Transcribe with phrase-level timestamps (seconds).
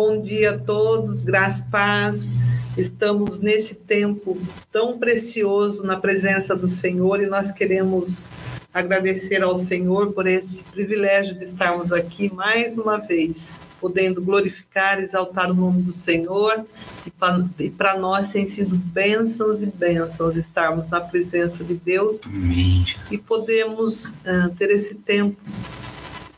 [0.00, 2.36] Bom dia a todos, graça e paz.
[2.76, 4.40] Estamos nesse tempo
[4.70, 8.28] tão precioso na presença do Senhor e nós queremos
[8.72, 15.50] agradecer ao Senhor por esse privilégio de estarmos aqui mais uma vez, podendo glorificar, exaltar
[15.50, 16.64] o nome do Senhor.
[17.04, 23.18] E para nós tem sido bênçãos e bênçãos estarmos na presença de Deus Amém, e
[23.18, 25.36] podemos uh, ter esse tempo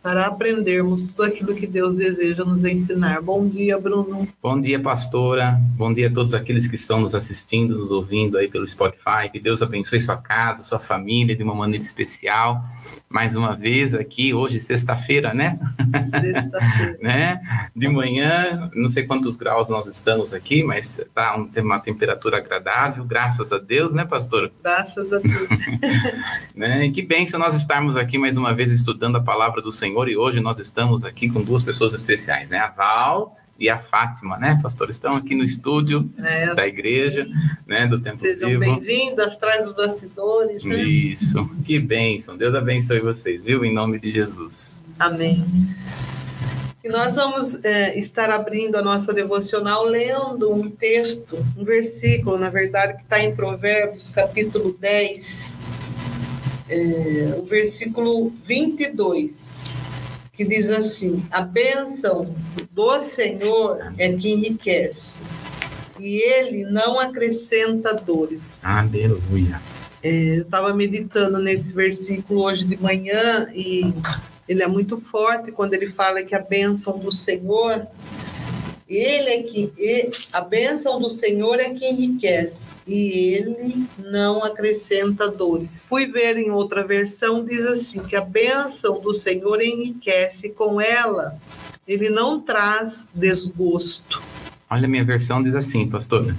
[0.03, 3.21] para aprendermos tudo aquilo que Deus deseja nos ensinar.
[3.21, 4.27] Bom dia, Bruno.
[4.43, 5.61] Bom dia, pastora.
[5.77, 9.29] Bom dia a todos aqueles que estão nos assistindo, nos ouvindo aí pelo Spotify.
[9.31, 12.63] Que Deus abençoe sua casa, sua família de uma maneira especial
[13.11, 15.59] mais uma vez aqui, hoje sexta-feira, né?
[16.11, 16.99] Sexta-feira.
[17.03, 17.41] né?
[17.75, 22.37] De manhã, não sei quantos graus nós estamos aqui, mas tá um, tem uma temperatura
[22.37, 24.53] agradável, graças a Deus, né, pastor?
[24.63, 25.49] Graças a Deus.
[26.55, 26.87] né?
[26.87, 30.17] E que bênção nós estarmos aqui mais uma vez estudando a palavra do Senhor e
[30.17, 32.59] hoje nós estamos aqui com duas pessoas especiais, né?
[32.59, 34.89] A Val e a Fátima, né, pastor?
[34.89, 37.29] Estão aqui no estúdio é, da igreja,
[37.67, 38.61] né, do Templo Sejam Vivo.
[38.61, 40.65] Sejam bem-vindos atrás dos bastidores.
[40.65, 40.83] Né?
[40.83, 42.39] Isso, que bênção.
[42.39, 43.63] Deus abençoe vocês, viu?
[43.63, 44.87] Em nome de Jesus.
[44.99, 45.45] Amém.
[46.83, 52.49] E nós vamos é, estar abrindo a nossa devocional lendo um texto, um versículo, na
[52.49, 55.53] verdade, que está em Provérbios, capítulo 10,
[56.71, 59.83] é, o versículo 22
[60.41, 62.35] que diz assim: a bênção
[62.73, 65.17] do Senhor é que enriquece,
[65.99, 68.59] e ele não acrescenta dores.
[68.63, 69.61] Aleluia.
[70.03, 73.93] É, eu estava meditando nesse versículo hoje de manhã e
[74.49, 77.87] ele é muito forte quando ele fala que a bênção do Senhor
[78.97, 79.73] ele é que
[80.33, 85.81] a bênção do Senhor é que enriquece e ele não acrescenta dores.
[85.85, 91.39] Fui ver em outra versão diz assim que a bênção do Senhor enriquece com ela,
[91.87, 94.21] ele não traz desgosto.
[94.69, 96.35] Olha, minha versão diz assim, pastor.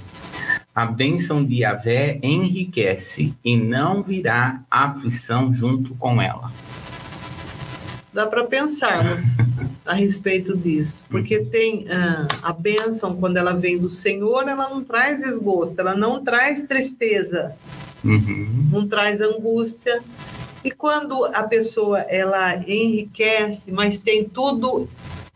[0.74, 6.50] A bênção de Yahvé enriquece e não virá aflição junto com ela
[8.12, 9.38] dá para pensarmos
[9.84, 14.84] a respeito disso, porque tem uh, a bênção quando ela vem do Senhor, ela não
[14.84, 17.54] traz desgosto, ela não traz tristeza,
[18.04, 18.68] uhum.
[18.70, 20.02] não traz angústia.
[20.64, 24.88] E quando a pessoa ela enriquece, mas tem tudo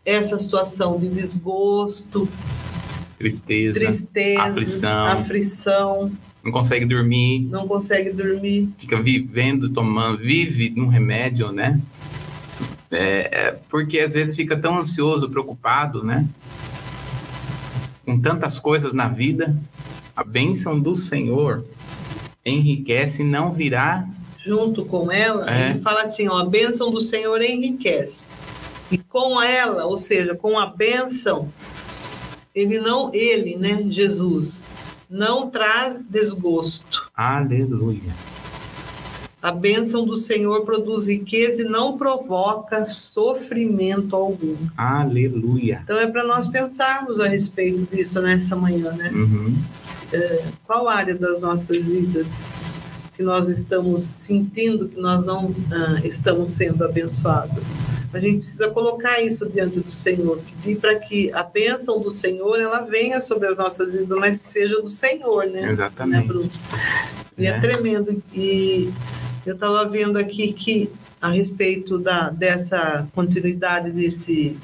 [0.05, 2.29] essa situação de desgosto,
[3.17, 6.11] tristeza, tristeza aflição, aflição
[6.47, 11.77] não consegue dormir, não consegue dormir, fica vivendo, tomando, vive num remédio, né?
[12.89, 16.27] É, é, porque às vezes fica tão ansioso, preocupado, né?
[18.05, 19.55] Com tantas coisas na vida,
[20.15, 21.65] a bênção do Senhor
[22.45, 24.07] enriquece e não virá
[24.47, 25.53] junto com ela.
[25.53, 25.71] É.
[25.71, 28.25] Ele fala assim: ó, a bênção do Senhor enriquece.
[28.89, 31.51] E com ela, ou seja, com a bênção,
[32.55, 34.63] ele não, ele, né, Jesus,
[35.09, 37.11] não traz desgosto.
[37.13, 38.15] Aleluia.
[39.41, 44.55] A bênção do Senhor produz riqueza e não provoca sofrimento algum.
[44.75, 45.81] Aleluia.
[45.83, 49.11] Então é para nós pensarmos a respeito disso nessa manhã, né?
[49.13, 49.55] Uhum.
[50.11, 52.33] É, qual área das nossas vidas
[53.15, 57.63] que nós estamos sentindo que nós não ah, estamos sendo abençoados?
[58.11, 62.59] A gente precisa colocar isso diante do Senhor, pedir para que a bênção do Senhor
[62.59, 65.71] ela venha sobre as nossas vidas, mas que seja do Senhor, né?
[65.71, 66.21] Exatamente.
[66.21, 66.51] Né, Bruno?
[67.37, 68.23] E é, é tremendo.
[68.33, 68.91] E
[69.49, 70.89] eu estava vendo aqui que,
[71.21, 74.57] a respeito da, dessa continuidade desse,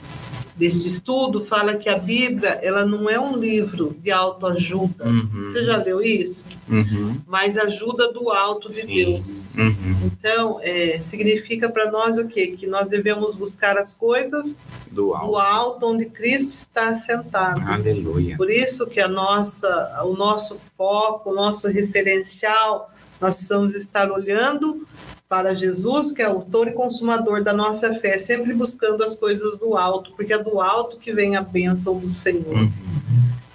[0.56, 5.06] desse estudo, fala que a Bíblia ela não é um livro de autoajuda.
[5.06, 5.46] Uhum.
[5.48, 6.46] Você já leu isso?
[6.70, 7.18] Uhum.
[7.26, 8.96] Mas ajuda do alto de Sim.
[8.96, 9.56] Deus.
[9.56, 10.12] Uhum.
[10.12, 12.48] Então, é, significa para nós o quê?
[12.48, 14.60] Que nós devemos buscar as coisas
[14.92, 15.28] do alto.
[15.28, 17.62] do alto, onde Cristo está assentado.
[17.66, 18.38] Aleluia.
[18.38, 22.93] Por isso que a nossa, o nosso foco, o nosso referencial
[23.23, 24.85] nós precisamos estar olhando
[25.29, 29.78] para Jesus, que é autor e consumador da nossa fé, sempre buscando as coisas do
[29.78, 32.53] alto, porque é do alto que vem a bênção do Senhor.
[32.53, 32.72] Uhum.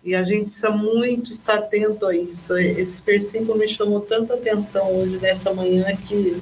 [0.02, 2.56] E a gente precisa muito estar atento a isso.
[2.56, 6.40] Esse versículo me chamou tanta atenção hoje, nessa manhã, que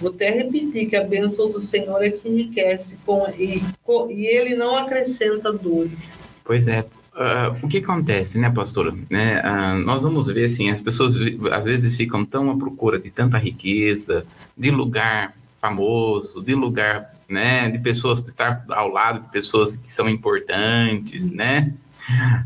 [0.00, 4.26] vou até repetir que a bênção do Senhor é que enriquece com, e, com, e
[4.26, 6.40] ele não acrescenta dores.
[6.44, 6.84] Pois é,
[7.14, 8.92] Uh, o que acontece, né, pastora?
[9.08, 11.14] Né, uh, nós vamos ver assim, as pessoas
[11.52, 14.26] às vezes ficam tão à procura de tanta riqueza,
[14.58, 19.92] de lugar famoso, de lugar, né, de pessoas que estar ao lado de pessoas que
[19.92, 21.72] são importantes, né?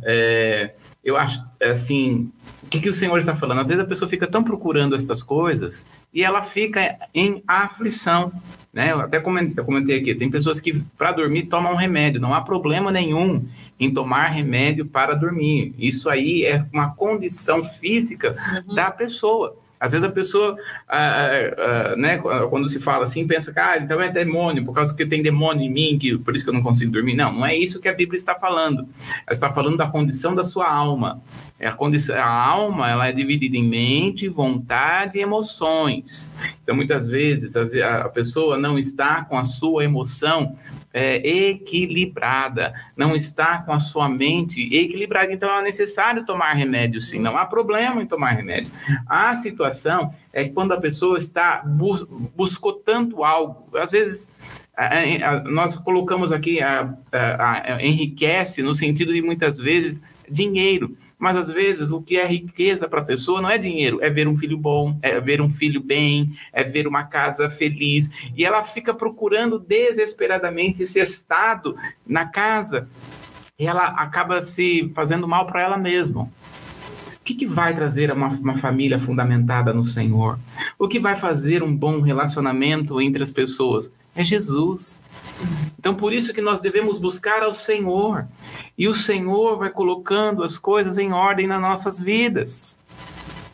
[0.05, 2.31] É, eu acho assim,
[2.63, 3.63] o que, que o Senhor está falando?
[3.63, 8.31] Às vezes a pessoa fica tão procurando essas coisas e ela fica em aflição,
[8.73, 8.93] Né?
[8.93, 12.41] Eu até comentei, eu comentei aqui, tem pessoas que para dormir tomam remédio, não há
[12.41, 13.45] problema nenhum
[13.81, 15.75] em tomar remédio para dormir.
[15.79, 18.37] Isso aí é uma condição física
[18.69, 18.75] uhum.
[18.75, 19.57] da pessoa.
[19.81, 20.57] Às vezes a pessoa,
[20.89, 24.95] ah, ah, né, quando se fala assim, pensa que ah, então é demônio, por causa
[24.97, 27.15] que tem demônio em mim, que por isso que eu não consigo dormir.
[27.15, 28.89] Não, não é isso que a Bíblia está falando.
[29.27, 31.23] Ela está falando da condição da sua alma.
[31.61, 36.33] É a, condição, a alma ela é dividida em mente, vontade e emoções.
[36.63, 40.55] Então, muitas vezes, a, a pessoa não está com a sua emoção
[40.93, 41.17] é,
[41.51, 45.33] equilibrada, não está com a sua mente equilibrada.
[45.33, 47.19] Então, é necessário tomar remédio, sim.
[47.19, 48.71] Não há problema em tomar remédio.
[49.07, 54.33] A situação é quando a pessoa está bus buscou tanto algo, às vezes
[55.45, 60.01] nós colocamos aqui a, a, a, enriquece no sentido de muitas vezes
[60.31, 60.97] dinheiro.
[61.19, 64.29] Mas às vezes o que é riqueza para a pessoa não é dinheiro, é ver
[64.29, 68.09] um filho bom, é ver um filho bem, é ver uma casa feliz.
[68.37, 71.77] E ela fica procurando desesperadamente esse estado
[72.07, 72.89] na casa.
[73.59, 76.23] E ela acaba se fazendo mal para ela mesma.
[76.23, 80.39] O que, que vai trazer uma, uma família fundamentada no Senhor?
[80.79, 83.93] O que vai fazer um bom relacionamento entre as pessoas?
[84.19, 85.05] É Jesus.
[85.79, 88.27] Então, por isso que nós devemos buscar ao Senhor.
[88.77, 92.81] E o Senhor vai colocando as coisas em ordem nas nossas vidas.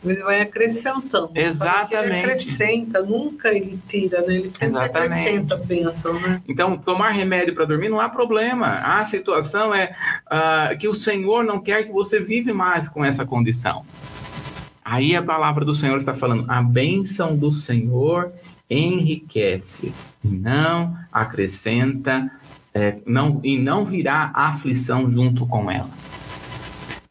[0.03, 1.29] Ele vai acrescentando.
[1.35, 2.13] Exatamente.
[2.13, 4.37] Ele acrescenta, nunca ele tira, né?
[4.37, 5.13] Ele sempre Exatamente.
[5.13, 6.41] acrescenta a bênção, né?
[6.47, 8.79] Então, tomar remédio para dormir não há problema.
[8.79, 9.95] A situação é
[10.25, 13.85] uh, que o Senhor não quer que você vive mais com essa condição.
[14.83, 18.31] Aí a palavra do Senhor está falando: a bênção do Senhor
[18.69, 22.31] enriquece, não acrescenta,
[22.73, 25.89] é, não, e não virá aflição junto com ela.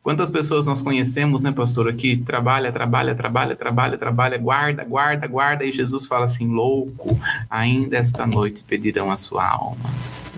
[0.03, 5.65] Quantas pessoas nós conhecemos, né, pastor, que trabalha, trabalha, trabalha, trabalha, trabalha, guarda, guarda, guarda,
[5.65, 7.19] e Jesus fala assim: louco,
[7.49, 9.91] ainda esta noite pedirão a sua alma.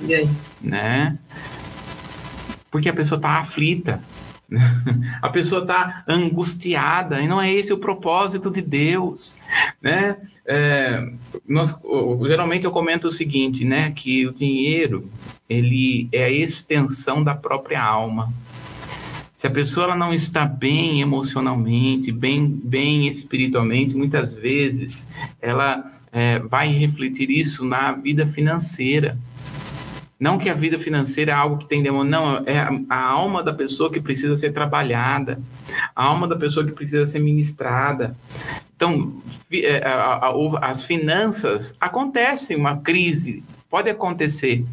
[0.03, 0.31] E aí?
[0.63, 1.19] Né?
[2.71, 4.01] Porque a pessoa está aflita,
[5.21, 9.37] a pessoa está angustiada, e não é esse o propósito de Deus,
[9.83, 10.17] né?
[10.47, 11.09] É,
[11.47, 11.81] nós,
[12.27, 15.11] geralmente eu comento o seguinte, né, que o dinheiro
[15.49, 18.33] ele é a extensão da própria alma.
[19.35, 25.09] Se a pessoa não está bem emocionalmente, bem, bem espiritualmente, muitas vezes
[25.43, 29.19] ela é, vai refletir isso na vida financeira.
[30.19, 32.59] Não que a vida financeira é algo que tem demônio, não, é
[32.89, 35.39] a, alma da pessoa que precisa ser trabalhada,
[35.95, 38.17] a alma da pessoa que precisa ser ministrada.
[38.75, 39.13] Então,
[39.53, 39.83] é,
[40.63, 44.65] as finanças acontecem uma crise, pode acontecer,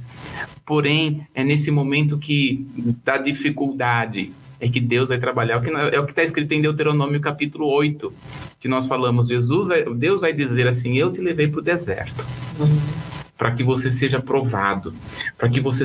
[0.65, 2.65] porém é nesse momento que
[3.03, 4.31] da dificuldade
[4.61, 5.61] é que Deus vai trabalhar.
[5.91, 8.13] É o que está escrito em Deuteronômio capítulo 8,
[8.61, 9.27] que nós falamos.
[9.27, 9.67] Jesus,
[9.97, 12.25] Deus vai dizer assim: Eu te levei para o deserto.
[12.57, 13.12] Uhum
[13.43, 14.93] para que você seja provado,
[15.37, 15.83] para que você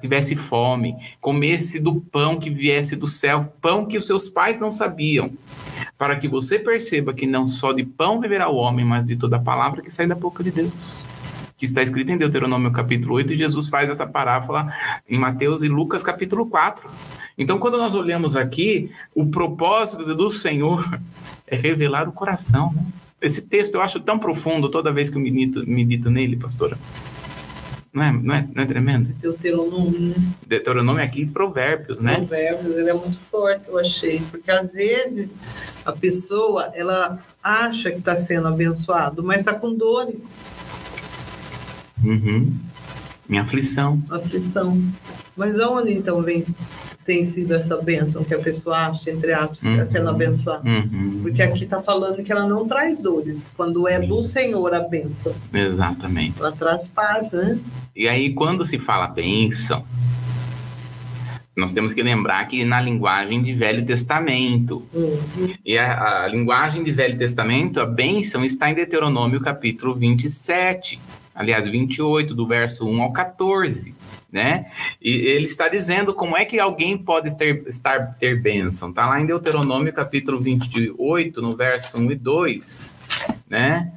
[0.00, 4.70] tivesse fome, comesse do pão que viesse do céu, pão que os seus pais não
[4.70, 5.32] sabiam,
[5.98, 9.40] para que você perceba que não só de pão viverá o homem, mas de toda
[9.40, 11.04] palavra que sai da boca de Deus.
[11.58, 14.72] Que está escrito em Deuteronômio capítulo 8, e Jesus faz essa parábola
[15.08, 16.88] em Mateus e Lucas capítulo 4.
[17.36, 21.00] Então, quando nós olhamos aqui, o propósito do Senhor
[21.44, 22.84] é revelar o coração, né?
[23.24, 26.76] Esse texto eu acho tão profundo toda vez que eu medito, medito nele, pastora.
[27.90, 29.14] Não é, não, é, não é tremendo?
[29.14, 30.14] Deuteronômio, né?
[30.46, 32.16] Deuteronômio é aqui Provérbios, né?
[32.16, 34.20] Provérbios, ele é muito forte, eu achei.
[34.30, 35.38] Porque às vezes
[35.86, 40.38] a pessoa, ela acha que está sendo abençoado, mas está com dores.
[42.04, 42.52] Uhum.
[43.26, 44.02] Minha aflição.
[44.10, 44.78] Aflição.
[45.34, 46.44] Mas aonde então vem
[47.04, 49.86] tem sido essa bênção que a pessoa acha, entre aspas, está uhum.
[49.86, 50.68] sendo abençoada.
[50.68, 51.20] Uhum.
[51.22, 55.34] Porque aqui está falando que ela não traz dores, quando é do Senhor a bênção.
[55.52, 56.40] Exatamente.
[56.40, 57.58] Ela traz paz, né?
[57.94, 59.84] E aí, quando se fala bênção,
[61.56, 64.82] nós temos que lembrar que na linguagem de Velho Testamento.
[64.92, 65.54] Uhum.
[65.64, 71.00] E a, a linguagem de Velho Testamento, a bênção está em Deuteronômio capítulo 27
[71.34, 73.94] aliás, 28, do verso 1 ao 14
[74.34, 74.66] né?
[75.00, 78.90] E ele está dizendo como é que alguém pode ter, estar, ter bênção.
[78.90, 82.96] Está lá em Deuteronômio capítulo 28, no verso 1 e 2,
[83.48, 83.92] né?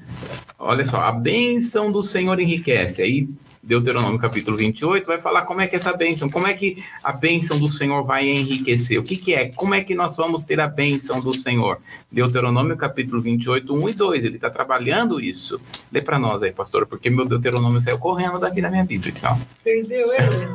[0.60, 3.02] Olha só, a bênção do Senhor enriquece.
[3.02, 3.28] Aí
[3.68, 7.60] Deuteronômio capítulo 28, vai falar como é que essa bênção, como é que a bênção
[7.60, 8.98] do Senhor vai enriquecer.
[8.98, 9.50] O que, que é?
[9.50, 11.78] Como é que nós vamos ter a bênção do Senhor?
[12.10, 14.24] Deuteronômio capítulo 28, 1 e 2.
[14.24, 15.60] Ele está trabalhando isso.
[15.92, 19.14] Lê para nós aí, pastor, porque meu Deuteronômio saiu correndo daqui da minha Bíblia.
[19.18, 19.38] Então.
[19.62, 20.48] Perdeu ele?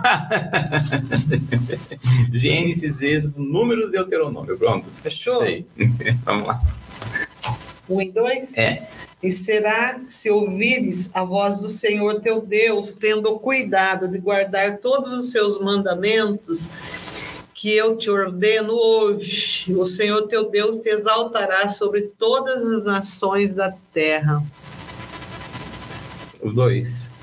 [2.33, 4.57] Gênesis, Êxodo, Números e Deuteronômio.
[4.57, 4.89] Pronto.
[5.03, 5.41] Fechou?
[5.41, 5.67] Sei.
[6.25, 6.63] Vamos lá.
[7.91, 8.57] 1 e 2?
[8.57, 8.89] É.
[9.23, 14.79] E será que se ouvires a voz do Senhor teu Deus, tendo cuidado de guardar
[14.79, 16.69] todos os seus mandamentos,
[17.55, 23.55] que eu te ordeno hoje, o Senhor teu Deus te exaltará sobre todas as nações
[23.55, 24.43] da terra.
[26.43, 27.15] Os dois.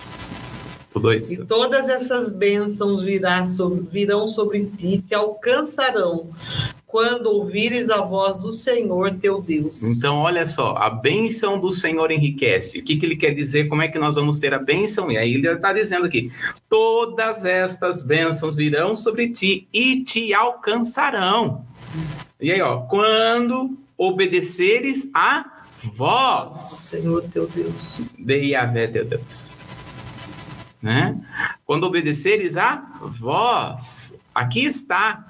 [0.94, 1.30] O dois.
[1.30, 6.30] E todas essas bênçãos virá sobre, virão sobre ti, te alcançarão
[6.90, 9.84] quando ouvires a voz do Senhor teu Deus.
[9.84, 12.80] Então, olha só, a bênção do Senhor enriquece.
[12.80, 13.68] O que, que ele quer dizer?
[13.68, 15.12] Como é que nós vamos ter a bênção?
[15.12, 16.32] E aí ele está dizendo aqui:
[16.68, 21.64] todas estas bênçãos virão sobre ti e te alcançarão.
[22.42, 29.54] E aí, ó, quando obedeceres a voz, Senhor teu Deus, de Yahvé teu Deus.
[30.82, 31.16] Né?
[31.66, 35.28] Quando obedeceres a voz, aqui está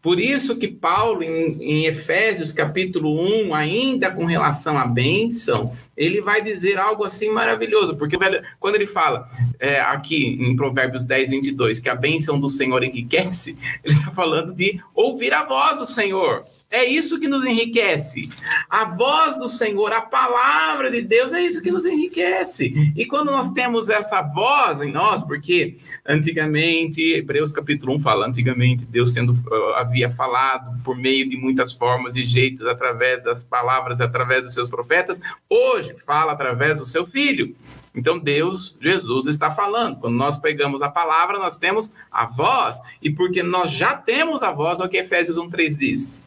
[0.00, 6.20] por isso que Paulo, em, em, Efésios capítulo 1, ainda com relação à bênção, ele
[6.20, 8.16] vai dizer algo assim maravilhoso, porque
[8.58, 9.28] quando ele fala
[9.58, 14.54] é, aqui em Provérbios 10, 22, que a bênção do Senhor enriquece, ele está falando
[14.54, 16.44] de ouvir a voz do Senhor.
[16.76, 18.28] É isso que nos enriquece.
[18.68, 22.92] A voz do Senhor, a palavra de Deus, é isso que nos enriquece.
[22.94, 28.84] E quando nós temos essa voz em nós, porque antigamente, Hebreus capítulo 1 fala, antigamente
[28.84, 34.02] Deus sendo, uh, havia falado por meio de muitas formas e jeitos, através das palavras,
[34.02, 35.18] através dos seus profetas,
[35.48, 37.56] hoje fala através do seu filho.
[37.94, 39.98] Então Deus, Jesus está falando.
[39.98, 44.52] Quando nós pegamos a palavra, nós temos a voz, e porque nós já temos a
[44.52, 46.25] voz, é o que Efésios 1:3 diz.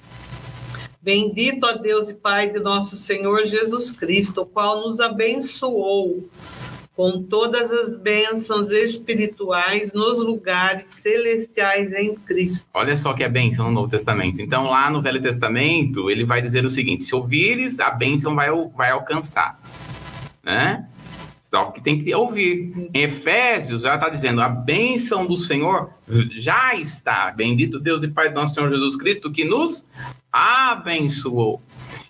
[1.02, 6.30] Bendito a Deus e Pai de nosso Senhor Jesus Cristo, o qual nos abençoou
[6.94, 12.68] com todas as bênçãos espirituais nos lugares celestiais em Cristo.
[12.74, 14.42] Olha só que é bênção no Novo Testamento.
[14.42, 18.50] Então, lá no Velho Testamento, ele vai dizer o seguinte: se ouvires, a bênção vai,
[18.76, 19.58] vai alcançar.
[20.44, 20.86] Né?
[21.42, 22.90] Só que tem que ouvir.
[22.94, 25.92] Em Efésios já está dizendo: a bênção do Senhor
[26.32, 27.32] já está.
[27.32, 29.88] Bendito Deus e Pai do nosso Senhor Jesus Cristo, que nos
[30.32, 31.62] abençoou.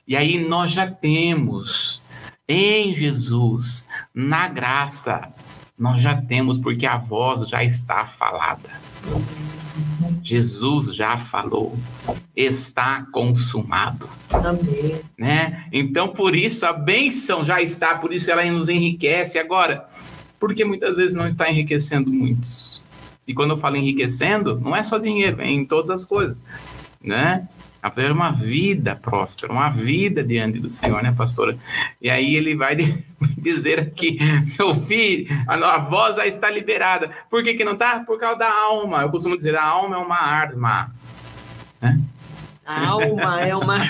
[0.07, 2.03] E aí nós já temos
[2.47, 5.29] em Jesus, na graça,
[5.77, 8.69] nós já temos, porque a voz já está falada.
[10.21, 11.77] Jesus já falou,
[12.35, 14.09] está consumado.
[14.31, 15.01] Amém.
[15.17, 15.65] Né?
[15.71, 19.39] Então, por isso, a bênção já está, por isso ela nos enriquece.
[19.39, 19.87] Agora,
[20.39, 22.85] porque muitas vezes não está enriquecendo muitos.
[23.27, 26.45] E quando eu falo enriquecendo, não é só dinheiro, é em todas as coisas,
[27.01, 27.47] né?
[27.81, 31.57] A uma vida próspera, uma vida diante do Senhor, né, pastora?
[32.01, 32.75] E aí ele vai
[33.37, 37.09] dizer aqui, seu filho, a, voz já está liberada.
[37.29, 37.99] Por que, que não está?
[38.01, 39.01] Por causa da alma.
[39.01, 40.91] Eu costumo dizer, a alma é uma arma.
[41.81, 41.99] Né?
[42.65, 43.77] A alma é uma...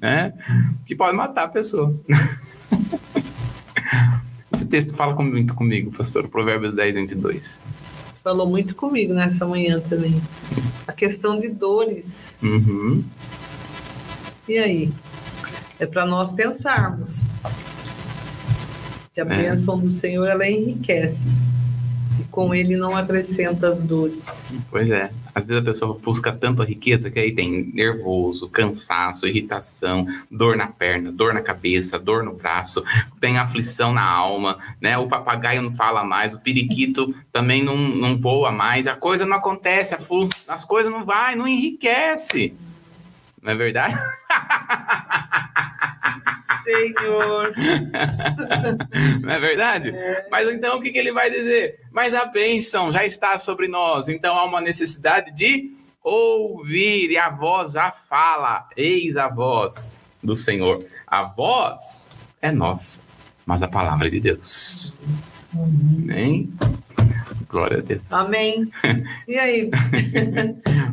[0.00, 0.32] né?
[0.86, 1.94] Que pode matar a pessoa.
[4.52, 7.70] Esse texto fala muito comigo, pastor, Provérbios 10, 22
[8.22, 10.20] falou muito comigo nessa manhã também.
[10.86, 12.38] A questão de dores.
[12.42, 13.04] Uhum.
[14.48, 14.92] E aí?
[15.78, 17.26] É para nós pensarmos
[19.14, 19.26] que a é.
[19.26, 21.26] bênção do Senhor ela enriquece
[22.30, 24.54] com ele não acrescenta as dores.
[24.70, 25.10] Pois é.
[25.34, 30.56] Às vezes a pessoa busca tanto a riqueza que aí tem nervoso, cansaço, irritação, dor
[30.56, 32.82] na perna, dor na cabeça, dor no braço,
[33.20, 34.98] tem aflição na alma, né?
[34.98, 39.36] O papagaio não fala mais, o periquito também não, não voa mais, a coisa não
[39.36, 39.94] acontece,
[40.48, 42.52] as coisas não vai, não enriquece.
[43.42, 43.94] Não é verdade?
[46.62, 47.52] Senhor.
[49.22, 49.90] Não é verdade?
[49.90, 50.28] É.
[50.30, 51.80] Mas então o que, que ele vai dizer?
[51.90, 57.30] Mas a bênção já está sobre nós, então há uma necessidade de ouvir, e a
[57.30, 60.84] voz já fala: Eis a voz do Senhor.
[61.06, 63.04] A voz é nossa,
[63.44, 64.94] mas a palavra é de Deus.
[65.52, 66.52] Amém?
[67.48, 68.12] Glória a Deus.
[68.12, 68.70] Amém.
[69.26, 69.70] E aí?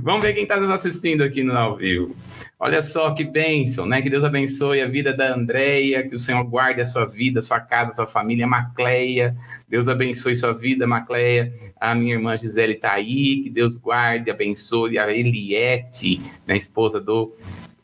[0.02, 2.16] Vamos ver quem está nos assistindo aqui no ao vivo.
[2.60, 4.02] Olha só que bênção, né?
[4.02, 7.60] Que Deus abençoe a vida da Andréia, que o Senhor guarde a sua vida, sua
[7.60, 9.38] casa, sua família, Macleia.
[9.70, 11.54] Deus abençoe sua vida, Macleia.
[11.80, 17.32] A minha irmã Gisele está aí, que Deus guarde, abençoe a Eliette, né, esposa do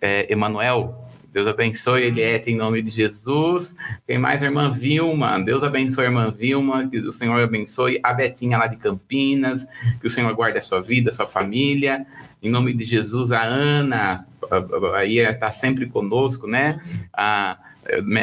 [0.02, 1.04] é, Emanuel.
[1.32, 3.76] Deus abençoe Eliette em nome de Jesus.
[4.06, 4.44] Quem mais?
[4.44, 5.40] Irmã Vilma.
[5.40, 6.88] Deus abençoe a irmã Vilma.
[6.88, 9.68] Que o Senhor abençoe a Betinha lá de Campinas.
[10.00, 12.06] Que o Senhor guarde a sua vida, a sua família.
[12.44, 14.28] Em nome de Jesus, a Ana,
[14.96, 16.82] aí está sempre conosco, né?
[17.14, 17.58] A,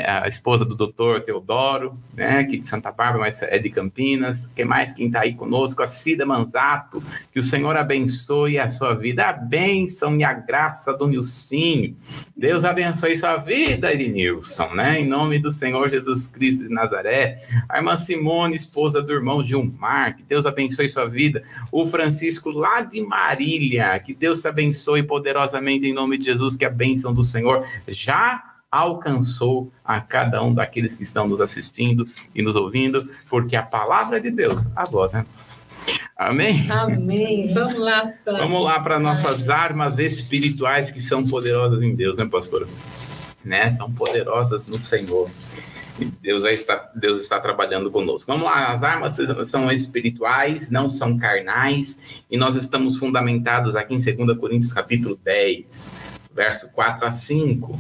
[0.07, 4.51] a esposa do doutor Teodoro, né, aqui de Santa Bárbara, mas é de Campinas.
[4.55, 5.83] Quem mais quem está aí conosco?
[5.83, 7.03] A Cida Manzato.
[7.33, 9.27] Que o Senhor abençoe a sua vida.
[9.27, 11.97] A bênção e a graça do Nilcinho.
[12.37, 15.01] Deus abençoe sua vida, Ednilson, né?
[15.01, 17.39] Em nome do Senhor Jesus Cristo de Nazaré.
[17.69, 20.17] A irmã Simone, esposa do irmão Gilmar.
[20.17, 21.43] Que Deus abençoe sua vida.
[21.71, 23.99] O Francisco, lá de Marília.
[23.99, 26.57] Que Deus te abençoe poderosamente em nome de Jesus.
[26.57, 32.07] Que a bênção do Senhor já alcançou a cada um daqueles que estão nos assistindo
[32.35, 35.65] e nos ouvindo, porque a palavra de Deus, a voz é nossa.
[36.17, 36.71] Amém?
[36.71, 37.53] Amém.
[37.53, 38.13] Vamos lá.
[38.25, 42.69] Vamos lá para nossas armas espirituais que são poderosas em Deus, né, pastora?
[43.45, 43.69] Né?
[43.71, 45.29] São poderosas no Senhor.
[46.23, 48.31] Deus está, Deus está trabalhando conosco.
[48.31, 53.99] Vamos lá, as armas são espirituais, não são carnais, e nós estamos fundamentados aqui em
[53.99, 55.99] 2 Coríntios capítulo 10,
[56.35, 57.79] verso 4 a 5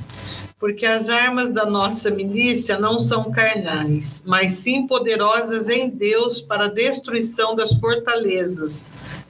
[0.60, 6.66] porque as armas da nossa milícia não são carnais, mas sim poderosas em Deus para
[6.66, 8.84] a destruição das fortalezas,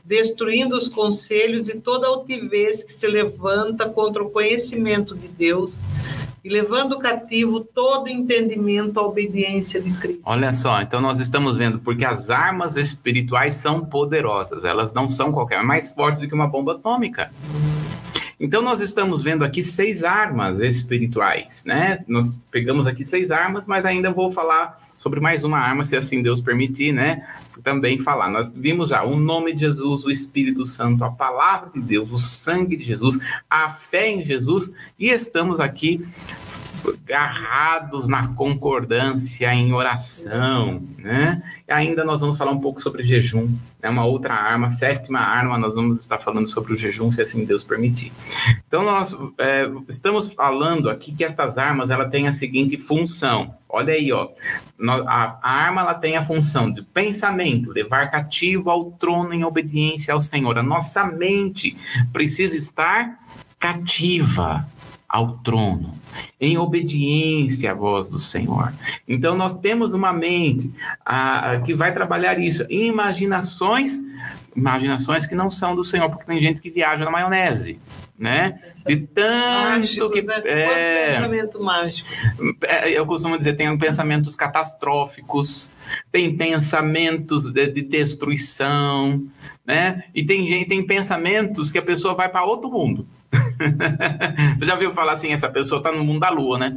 [0.05, 5.85] destruindo os conselhos e toda altivez que se levanta contra o conhecimento de Deus
[6.43, 10.23] e levando cativo todo entendimento à obediência de Cristo.
[10.25, 15.31] Olha só, então nós estamos vendo porque as armas espirituais são poderosas, elas não são
[15.31, 17.31] qualquer, mais fortes do que uma bomba atômica.
[18.43, 22.03] Então, nós estamos vendo aqui seis armas espirituais, né?
[22.09, 26.23] Nós pegamos aqui seis armas, mas ainda vou falar sobre mais uma arma, se assim
[26.23, 27.23] Deus permitir, né?
[27.63, 28.31] Também falar.
[28.31, 32.19] Nós vimos já o nome de Jesus, o Espírito Santo, a palavra de Deus, o
[32.19, 33.19] sangue de Jesus,
[33.49, 36.03] a fé em Jesus, e estamos aqui
[36.89, 41.43] agarrados na concordância, em oração, né?
[41.69, 43.49] E ainda nós vamos falar um pouco sobre jejum,
[43.83, 43.91] é né?
[43.91, 47.65] uma outra arma, sétima arma, nós vamos estar falando sobre o jejum, se assim Deus
[47.65, 48.13] permitir.
[48.67, 53.95] Então, nós é, estamos falando aqui que estas armas, ela tem a seguinte função, olha
[53.95, 54.29] aí, ó,
[55.07, 60.15] a, a arma, ela tem a função de pensamento, levar cativo ao trono em obediência
[60.15, 61.77] ao Senhor, a nossa mente
[62.13, 63.19] precisa estar
[63.59, 64.67] cativa,
[65.11, 65.93] ao trono,
[66.41, 68.73] em obediência à voz do Senhor.
[69.07, 70.73] Então, nós temos uma mente
[71.05, 73.99] a, a, que vai trabalhar isso, imaginações,
[74.57, 77.79] imaginações que não são do Senhor, porque tem gente que viaja na maionese.
[78.19, 78.61] Né?
[78.87, 80.21] De tanto Mágicos, que.
[80.21, 80.43] Né?
[80.45, 82.07] É, pensamento mágico.
[82.65, 85.73] É, eu costumo dizer, tem pensamentos catastróficos,
[86.13, 89.27] tem pensamentos de, de destruição,
[89.65, 90.05] né?
[90.15, 93.07] E tem gente, tem pensamentos que a pessoa vai para outro mundo.
[94.59, 96.77] Você já viu falar assim, essa pessoa está no mundo da lua, né?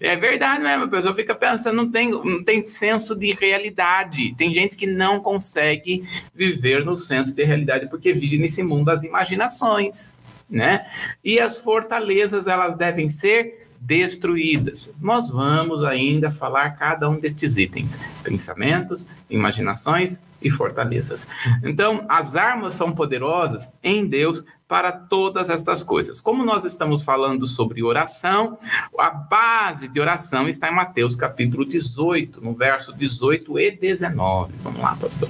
[0.00, 4.34] É, é verdade mesmo, a pessoa fica pensando, não tem, não tem senso de realidade.
[4.36, 9.02] Tem gente que não consegue viver no senso de realidade porque vive nesse mundo das
[9.02, 10.16] imaginações,
[10.48, 10.86] né?
[11.24, 14.94] E as fortalezas, elas devem ser destruídas.
[15.00, 21.28] Nós vamos ainda falar cada um destes itens: pensamentos, imaginações e fortalezas.
[21.62, 26.20] Então, as armas são poderosas em Deus para todas estas coisas.
[26.20, 28.56] Como nós estamos falando sobre oração,
[28.98, 34.54] a base de oração está em Mateus capítulo 18, no verso 18 e 19.
[34.62, 35.28] Vamos lá, pastor.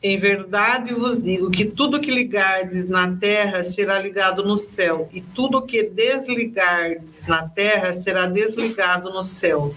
[0.00, 5.20] Em verdade vos digo que tudo que ligardes na terra será ligado no céu, e
[5.20, 9.74] tudo que desligardes na terra será desligado no céu.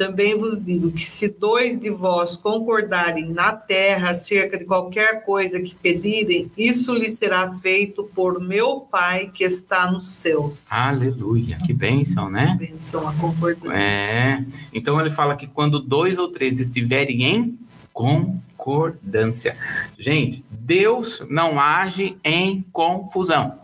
[0.00, 5.60] Também vos digo que se dois de vós concordarem na terra acerca de qualquer coisa
[5.60, 10.72] que pedirem, isso lhe será feito por meu Pai que está nos céus.
[10.72, 12.56] Aleluia, que bênção, né?
[12.58, 13.76] Que bênção, a concordância.
[13.76, 17.58] É, então ele fala que quando dois ou três estiverem em
[17.92, 19.54] concordância.
[19.98, 23.58] Gente, Deus não age em confusão.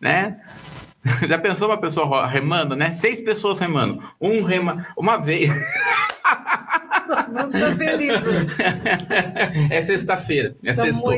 [0.00, 0.38] Né?
[1.28, 2.92] Já pensou uma pessoa remando, né?
[2.92, 4.02] Seis pessoas remando.
[4.20, 5.50] Um rema uma vez.
[7.28, 8.16] Não tô feliz.
[9.70, 10.56] É sexta-feira.
[10.62, 11.08] É sexta.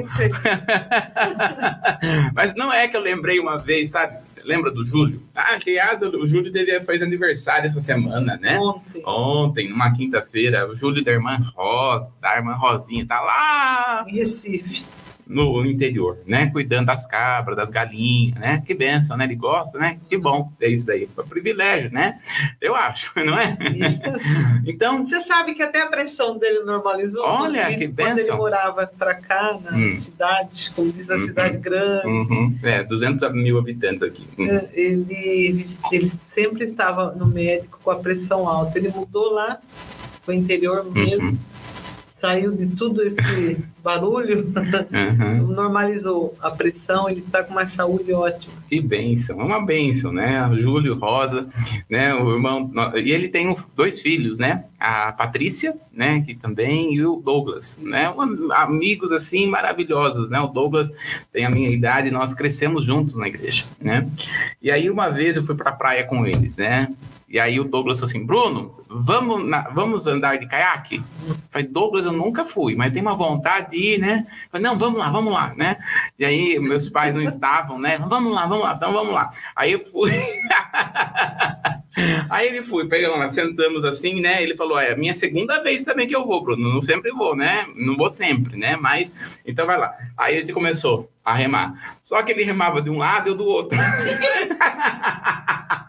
[2.34, 4.18] Mas não é que eu lembrei uma vez, sabe?
[4.44, 5.22] Lembra do Júlio?
[5.34, 8.58] Ah, aliás, o Júlio devia fez aniversário essa semana, né?
[8.58, 9.02] Ontem.
[9.04, 10.66] Ontem, numa quinta-feira.
[10.68, 14.04] O Júlio da irmã Rosa, da irmã Rosinha, tá lá.
[14.08, 14.84] Em Recife
[15.28, 16.46] no interior, né?
[16.50, 18.62] Cuidando das cabras, das galinhas, né?
[18.66, 19.24] Que benção, né?
[19.24, 19.98] Ele gosta, né?
[20.08, 21.06] Que bom, é isso daí.
[21.14, 22.18] Foi um privilégio, né?
[22.60, 23.56] Eu acho, não é?
[23.74, 24.00] Isso.
[24.66, 25.04] então.
[25.04, 27.22] Você sabe que até a pressão dele normalizou.
[27.24, 28.14] Olha, que benção.
[28.14, 29.92] Quando ele morava para cá, na hum.
[29.92, 31.20] cidade, como diz a uhum.
[31.20, 32.06] cidade grande.
[32.06, 32.58] Uhum.
[32.62, 34.26] É, 200 mil habitantes aqui.
[34.38, 34.48] Hum.
[34.48, 38.78] É, ele, ele sempre estava no médico com a pressão alta.
[38.78, 39.58] Ele mudou lá,
[40.24, 41.28] foi interior mesmo.
[41.28, 41.57] Uhum
[42.18, 44.52] saiu de tudo esse barulho,
[44.92, 45.46] uhum.
[45.54, 48.52] normalizou a pressão, ele está com uma saúde ótima.
[48.68, 50.50] Que bênção, é uma bênção, né?
[50.58, 51.46] Júlio Rosa,
[51.88, 52.12] né?
[52.14, 54.64] O irmão, e ele tem dois filhos, né?
[54.78, 56.20] A Patrícia, né?
[56.20, 58.12] Que também, e o Douglas, né?
[58.52, 60.40] Amigos assim maravilhosos, né?
[60.40, 60.92] O Douglas
[61.32, 64.08] tem a minha idade, nós crescemos juntos na igreja, né?
[64.60, 66.88] E aí uma vez eu fui para a praia com eles, né?
[67.28, 71.02] E aí o Douglas falou assim, Bruno, vamos, na, vamos andar de caiaque?
[71.50, 74.26] Falei, Douglas, eu nunca fui, mas tem uma vontade de ir, né?
[74.50, 75.76] Falei, não, vamos lá, vamos lá, né?
[76.18, 77.98] E aí meus pais não estavam, né?
[77.98, 79.30] Vamos lá, vamos lá, então vamos lá.
[79.54, 80.10] Aí eu fui...
[82.30, 84.40] Aí ele foi, pegamos lá, sentamos assim, né?
[84.40, 86.72] Ele falou: é minha segunda vez também que eu vou, Bruno.
[86.72, 87.66] Não sempre vou, né?
[87.74, 88.76] Não vou sempre, né?
[88.76, 89.12] Mas,
[89.44, 89.92] então vai lá.
[90.16, 91.98] Aí ele começou a remar.
[92.00, 93.76] Só que ele remava de um lado e eu do outro.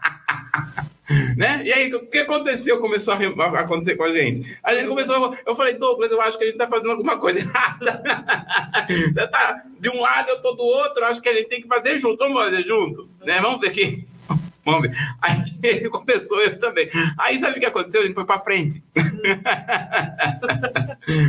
[1.36, 1.62] né?
[1.64, 2.78] E aí, o que aconteceu?
[2.78, 4.58] Começou a acontecer com a gente.
[4.62, 7.40] A gente começou, eu falei, Douglas, eu acho que a gente tá fazendo alguma coisa
[7.40, 8.02] errada.
[8.88, 11.68] Você tá de um lado, eu tô do outro, acho que a gente tem que
[11.68, 12.18] fazer junto.
[12.18, 13.08] Vamos fazer junto?
[13.24, 13.40] Né?
[13.40, 14.06] Vamos ver aqui.
[14.64, 14.96] Vamos ver.
[15.20, 16.88] Aí ele começou, eu também.
[17.18, 18.02] Aí sabe o que aconteceu?
[18.02, 18.82] A gente foi para frente.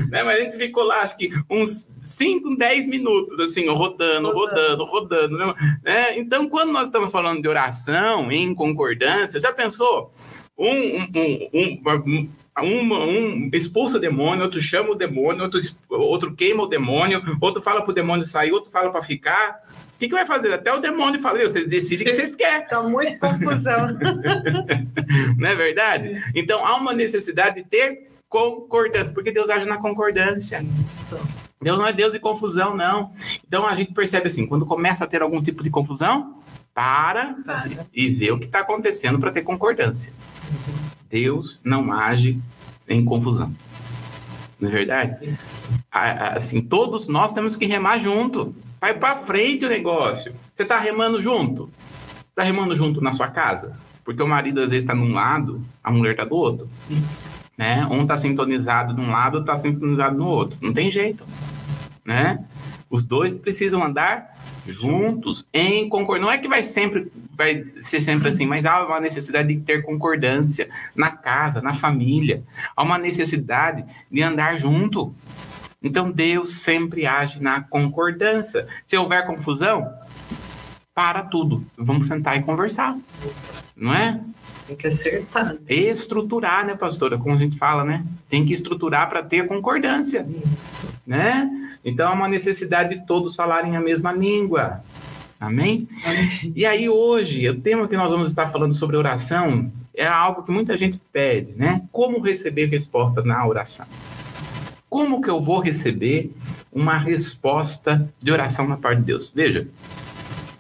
[0.10, 0.24] Né?
[0.24, 5.38] Mas a gente ficou lá, acho que uns 5, 10 minutos, assim, rodando, rodando, rodando.
[5.38, 5.54] Né?
[5.84, 6.20] né?
[6.20, 10.14] Então, quando nós estamos falando de oração em concordância, já pensou?
[10.58, 12.30] Um, um, um, um
[12.62, 17.62] um, um expulsa o demônio, outro chama o demônio, outro, outro queima o demônio, outro
[17.62, 19.62] fala para o demônio sair, outro fala para ficar
[20.02, 20.52] que, que vai fazer?
[20.52, 22.64] Até o demônio fala, vocês decidem o que vocês querem.
[22.64, 23.88] Está muito confusão.
[25.38, 26.16] não é verdade?
[26.36, 30.66] Então, há uma necessidade de ter concordância, porque Deus age na concordância.
[30.82, 31.20] Isso.
[31.62, 33.12] Deus não é Deus de confusão, não.
[33.46, 36.42] Então, a gente percebe assim, quando começa a ter algum tipo de confusão,
[36.74, 37.86] para, para.
[37.94, 40.14] e vê o que está acontecendo para ter concordância.
[41.10, 42.40] Deus não age
[42.88, 43.54] em confusão.
[44.58, 45.38] Não é verdade?
[45.92, 48.56] Assim, todos nós temos que remar junto.
[48.80, 50.34] Vai para frente o negócio.
[50.54, 51.70] Você está remando junto?
[52.30, 53.78] Está remando junto na sua casa?
[54.06, 56.70] Porque o marido às vezes está num lado, a mulher está do outro.
[56.90, 57.41] Isso.
[57.62, 57.86] Né?
[57.92, 60.58] Um está sintonizado de um lado, está sintonizado no outro.
[60.60, 61.24] Não tem jeito.
[62.04, 62.44] Né?
[62.90, 66.26] Os dois precisam andar juntos em concordância.
[66.26, 69.84] Não é que vai sempre vai ser sempre assim, mas há uma necessidade de ter
[69.84, 72.44] concordância na casa, na família.
[72.76, 75.14] Há uma necessidade de andar junto.
[75.84, 78.68] Então Deus sempre age na concordância.
[78.88, 79.88] Se houver confusão,
[80.96, 81.64] para tudo.
[81.78, 82.98] Vamos sentar e conversar.
[83.76, 84.20] Não é?
[84.72, 85.58] Tem que acertar.
[85.68, 87.18] Estruturar, né, pastora?
[87.18, 88.06] Como a gente fala, né?
[88.30, 90.26] Tem que estruturar para ter concordância.
[90.56, 90.88] Isso.
[91.06, 91.50] Né?
[91.84, 94.82] Então há uma necessidade de todos falarem a mesma língua.
[95.38, 95.90] Amém?
[96.06, 96.54] Amém?
[96.56, 100.52] E aí hoje, o tema que nós vamos estar falando sobre oração é algo que
[100.52, 101.82] muita gente pede, né?
[101.92, 103.88] Como receber resposta na oração?
[104.90, 106.32] Como que eu vou receber
[106.72, 109.34] uma resposta de oração na parte de Deus?
[109.36, 109.68] Veja,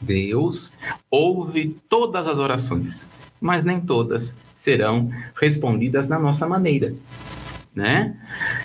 [0.02, 0.74] Deus
[1.10, 3.10] ouve todas as orações,
[3.42, 6.94] mas nem todas serão respondidas da nossa maneira,
[7.74, 8.16] né?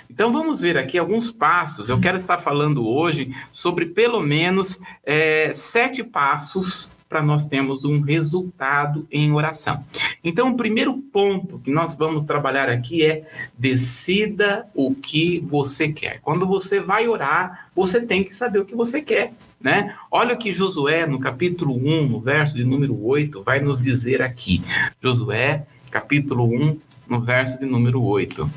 [0.09, 1.89] Então vamos ver aqui alguns passos.
[1.89, 8.01] Eu quero estar falando hoje sobre pelo menos é, sete passos para nós termos um
[8.01, 9.83] resultado em oração.
[10.23, 16.19] Então, o primeiro ponto que nós vamos trabalhar aqui é decida o que você quer.
[16.21, 19.33] Quando você vai orar, você tem que saber o que você quer.
[19.59, 19.95] Né?
[20.11, 24.21] Olha o que Josué, no capítulo 1, no verso de número 8, vai nos dizer
[24.21, 24.61] aqui.
[25.01, 28.49] Josué, capítulo 1, no verso de número 8.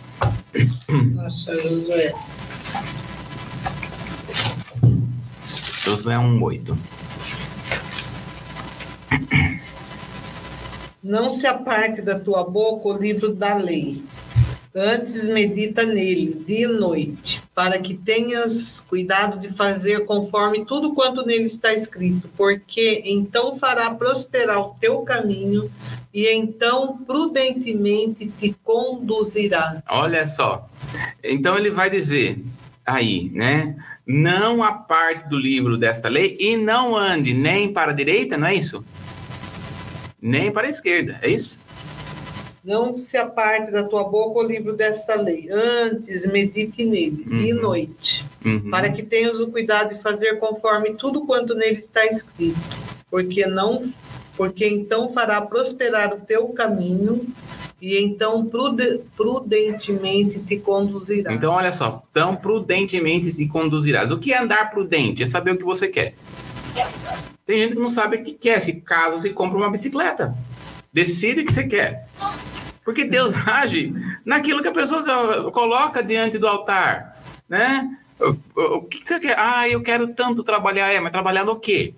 [1.15, 2.15] Nossa, Josué.
[5.85, 7.00] Josué 1, 8.
[11.03, 14.03] Não se aparte da tua boca o livro da lei.
[14.73, 21.27] Antes medita nele, dia e noite, para que tenhas cuidado de fazer conforme tudo quanto
[21.27, 25.69] nele está escrito, porque então fará prosperar o teu caminho
[26.15, 29.83] e então prudentemente te conduzirá.
[29.89, 30.69] Olha só.
[31.25, 32.39] Então ele vai dizer
[32.87, 33.77] aí, né?
[34.07, 38.55] Não aparte do livro desta lei e não ande nem para a direita, não é
[38.55, 38.85] isso?
[40.21, 41.63] Nem para a esquerda, é isso?
[42.63, 47.39] Não se aparte da tua boca o livro dessa lei, antes medite nele, uhum.
[47.39, 48.71] dia e noite, uhum.
[48.71, 52.59] para que tenhas o cuidado de fazer conforme tudo quanto nele está escrito,
[53.11, 53.79] porque não
[54.37, 57.27] porque então fará prosperar o teu caminho
[57.81, 58.51] e então
[59.17, 61.37] prudentemente te conduzirás.
[61.37, 64.11] Então, olha só, tão prudentemente se conduzirás.
[64.11, 65.23] O que é andar prudente?
[65.23, 66.15] É saber o que você quer.
[67.51, 68.61] Tem gente que não sabe o que quer.
[68.61, 70.33] Se caso, se compra uma bicicleta.
[70.93, 72.07] Decide o que você quer.
[72.85, 73.93] Porque Deus age
[74.25, 77.91] naquilo que a pessoa coloca diante do altar, né?
[78.21, 79.37] O, que você quer?
[79.37, 80.93] Ah, eu quero tanto trabalhar.
[80.93, 81.93] É, mas trabalhar no quê?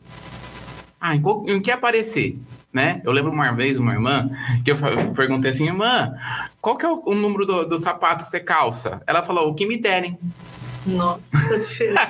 [0.98, 2.38] Ah, em, que aparecer?
[2.72, 3.02] Né?
[3.04, 4.30] Eu lembro uma vez uma irmã
[4.64, 4.78] que eu
[5.14, 6.14] perguntei assim, irmã,
[6.62, 9.02] qual que é o, o número do, do sapato que você calça?
[9.06, 10.18] Ela falou, o que me derem.
[10.86, 12.00] Nossa, diferente.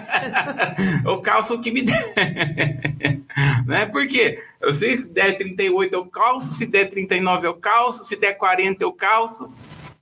[1.04, 2.14] eu calço o que me der.
[3.66, 3.86] né?
[3.86, 8.92] Porque se der 38 eu calço, se der 39 eu calço, se der 40 eu
[8.92, 9.52] calço.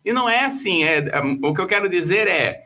[0.05, 0.83] E não é assim.
[0.85, 2.65] É, é, o que eu quero dizer é: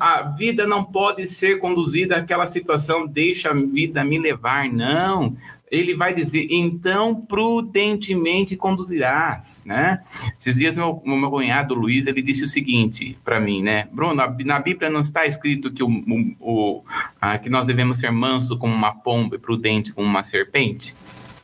[0.00, 4.68] a vida não pode ser conduzida àquela situação, deixa a vida me levar.
[4.68, 5.36] Não
[5.70, 10.00] ele vai dizer, então prudentemente conduzirás, né?
[10.38, 13.88] Esses dias meu, meu cunhado Luiz, ele disse o seguinte para mim, né?
[13.92, 16.84] Bruno, na Bíblia não está escrito que, o, o, o
[17.20, 20.94] a, que nós devemos ser manso como uma pomba e prudente como uma serpente?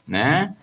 [0.07, 0.55] Né?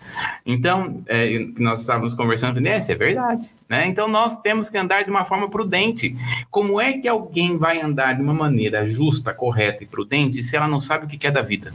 [0.46, 2.78] Então, é, nós estávamos conversando, né?
[2.78, 3.88] Isso é verdade, né?
[3.88, 6.16] Então, nós temos que andar de uma forma prudente.
[6.48, 10.68] Como é que alguém vai andar de uma maneira justa, correta e prudente se ela
[10.68, 11.74] não sabe o que é da vida?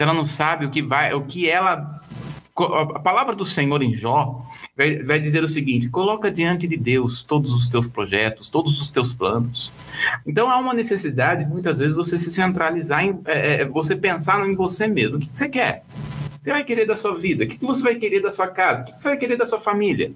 [0.00, 2.00] Se ela não sabe o que vai, o que ela.
[2.56, 4.42] A palavra do Senhor em Jó
[4.74, 8.88] vai, vai dizer o seguinte: coloca diante de Deus todos os teus projetos, todos os
[8.88, 9.70] teus planos.
[10.26, 14.54] Então há uma necessidade, muitas vezes, você se centralizar em é, é você pensar em
[14.54, 15.18] você mesmo.
[15.18, 15.84] O que você quer?
[16.40, 17.44] Você vai querer da sua vida?
[17.44, 18.84] O que você vai querer da sua casa?
[18.84, 20.12] O que você vai querer da sua família?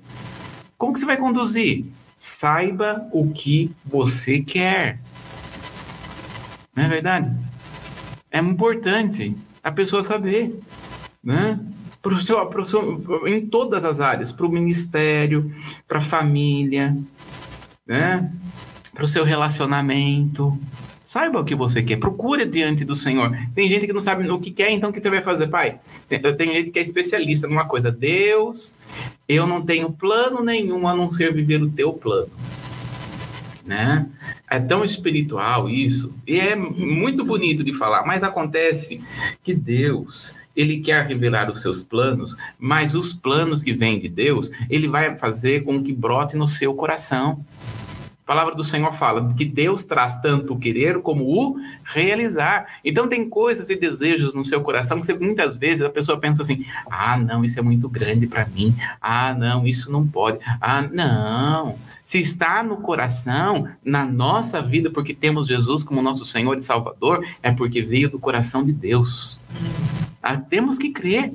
[0.78, 1.84] Como que você vai conduzir?
[2.16, 4.98] Saiba o que você quer.
[6.74, 7.30] Não é verdade?
[8.30, 10.60] É importante a pessoa saber,
[11.22, 11.58] né?
[12.02, 15.50] Pro seu, pro seu, em todas as áreas, para o ministério,
[15.88, 16.94] para a família,
[17.86, 18.30] né?
[18.92, 20.56] Para o seu relacionamento.
[21.02, 23.34] Saiba o que você quer, procure diante do Senhor.
[23.54, 25.78] Tem gente que não sabe o que quer, então o que você vai fazer, pai?
[26.10, 27.90] Eu tenho gente que é especialista numa coisa.
[27.90, 28.76] Deus,
[29.26, 32.30] eu não tenho plano nenhum a não ser viver o teu plano
[33.64, 34.06] né?
[34.48, 39.00] É tão espiritual isso, e é muito bonito de falar, mas acontece
[39.42, 44.50] que Deus, ele quer revelar os seus planos, mas os planos que vêm de Deus,
[44.70, 47.44] ele vai fazer com que brote no seu coração.
[48.24, 52.78] A palavra do Senhor fala que Deus traz tanto o querer como o realizar.
[52.82, 56.64] Então tem coisas e desejos no seu coração que muitas vezes a pessoa pensa assim:
[56.90, 58.74] "Ah, não, isso é muito grande para mim.
[58.98, 60.38] Ah, não, isso não pode.
[60.58, 61.76] Ah, não.
[62.04, 67.26] Se está no coração, na nossa vida, porque temos Jesus como nosso Senhor e Salvador,
[67.42, 69.42] é porque veio do coração de Deus.
[70.22, 71.32] Ah, temos que crer.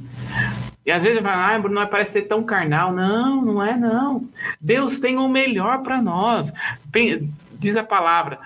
[0.86, 2.94] E às vezes vai, ah, Bruno, parece ser tão carnal.
[2.94, 4.28] Não, não é não.
[4.62, 6.54] Deus tem o melhor para nós.
[7.60, 8.40] Diz a palavra: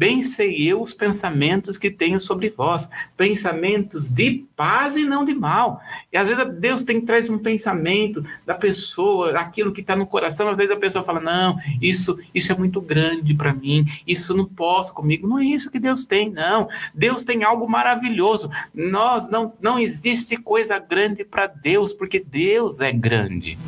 [0.00, 5.34] Bem sei eu os pensamentos que tenho sobre vós, pensamentos de paz e não de
[5.34, 5.78] mal.
[6.10, 10.48] E às vezes Deus tem traz um pensamento da pessoa, aquilo que está no coração.
[10.48, 14.46] Às vezes a pessoa fala: não, isso isso é muito grande para mim, isso não
[14.46, 15.28] posso comigo.
[15.28, 16.66] Não é isso que Deus tem, não.
[16.94, 18.50] Deus tem algo maravilhoso.
[18.72, 23.58] Nós não não existe coisa grande para Deus, porque Deus é grande.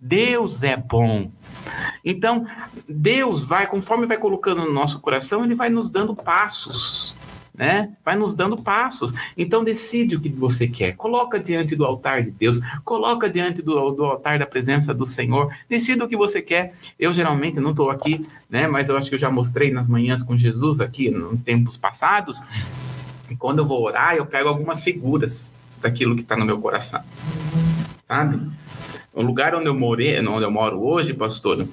[0.00, 1.32] Deus é bom.
[2.04, 2.46] Então,
[2.88, 7.18] Deus vai, conforme vai colocando no nosso coração, ele vai nos dando passos.
[7.56, 7.92] Né?
[8.04, 9.12] Vai nos dando passos.
[9.36, 10.96] Então decide o que você quer.
[10.96, 15.54] Coloca diante do altar de Deus, coloca diante do, do altar da presença do Senhor.
[15.68, 16.74] Decida o que você quer.
[16.98, 18.66] Eu geralmente não estou aqui, né?
[18.66, 22.42] Mas eu acho que eu já mostrei nas manhãs com Jesus aqui, em tempos passados.
[23.30, 27.02] E quando eu vou orar, eu pego algumas figuras daquilo que está no meu coração,
[28.08, 28.40] sabe?
[29.12, 31.68] O lugar onde eu morei, onde eu moro hoje, pastor,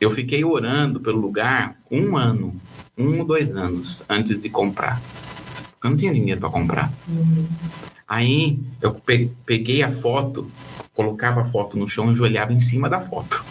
[0.00, 2.54] eu fiquei orando pelo lugar um ano,
[2.96, 5.00] um ou dois anos antes de comprar.
[5.72, 6.92] Porque eu não tinha dinheiro para comprar.
[7.08, 7.46] Uhum.
[8.06, 9.00] Aí eu
[9.44, 10.50] peguei a foto,
[10.94, 13.44] colocava a foto no chão e ajoelhava em cima da foto.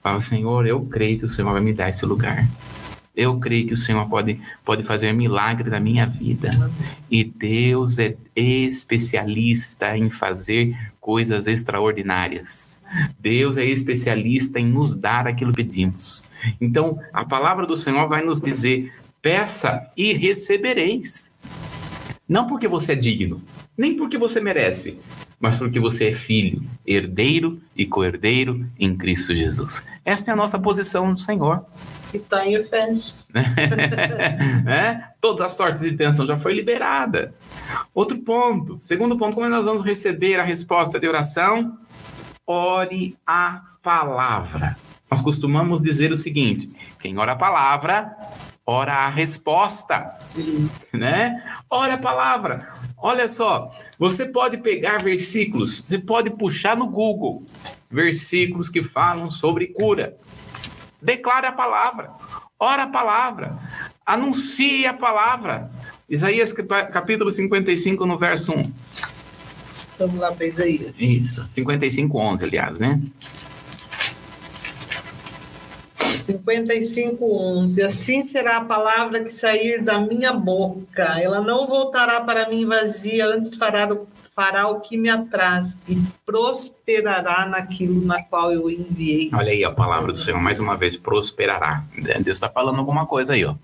[0.00, 2.46] Falava, Senhor, eu creio que o Senhor vai me dar esse lugar.
[3.14, 6.50] Eu creio que o Senhor pode, pode fazer milagre na minha vida.
[7.10, 12.82] E Deus é especialista em fazer coisas extraordinárias.
[13.20, 16.26] Deus é especialista em nos dar aquilo que pedimos.
[16.60, 18.92] Então, a palavra do Senhor vai nos dizer:
[19.22, 21.32] peça e recebereis.
[22.28, 23.40] Não porque você é digno,
[23.78, 24.98] nem porque você merece,
[25.38, 29.86] mas porque você é filho, herdeiro e co-herdeiro em Cristo Jesus.
[30.04, 31.64] Esta é a nossa posição no Senhor
[32.10, 33.28] que está em Efésios.
[34.64, 35.10] né?
[35.20, 37.34] Todas as sortes de bênção já foi liberada.
[37.94, 41.78] Outro ponto, segundo ponto, como nós vamos receber a resposta de oração?
[42.46, 44.76] Ore a palavra.
[45.10, 48.16] Nós costumamos dizer o seguinte: quem ora a palavra,
[48.64, 50.16] ora a resposta,
[50.92, 51.42] né?
[51.70, 52.68] Ora a palavra.
[52.98, 57.44] Olha só, você pode pegar versículos, você pode puxar no Google
[57.90, 60.16] versículos que falam sobre cura.
[61.00, 62.10] Declare a palavra,
[62.58, 63.58] ora a palavra,
[64.04, 65.70] anuncie a palavra.
[66.08, 68.72] Isaías capítulo 55, no verso 1.
[69.98, 71.00] Vamos lá para Isaías.
[71.00, 73.00] Isso, 55, 11, aliás, né?
[76.26, 77.82] 55, 11.
[77.82, 81.20] Assim será a palavra que sair da minha boca.
[81.20, 85.96] Ela não voltará para mim vazia, antes fará o fará o que me apraz e
[86.26, 89.30] prosperará naquilo na qual eu enviei.
[89.32, 91.82] Olha aí a palavra do Senhor, mais uma vez, prosperará.
[91.96, 93.54] Deus está falando alguma coisa aí, ó.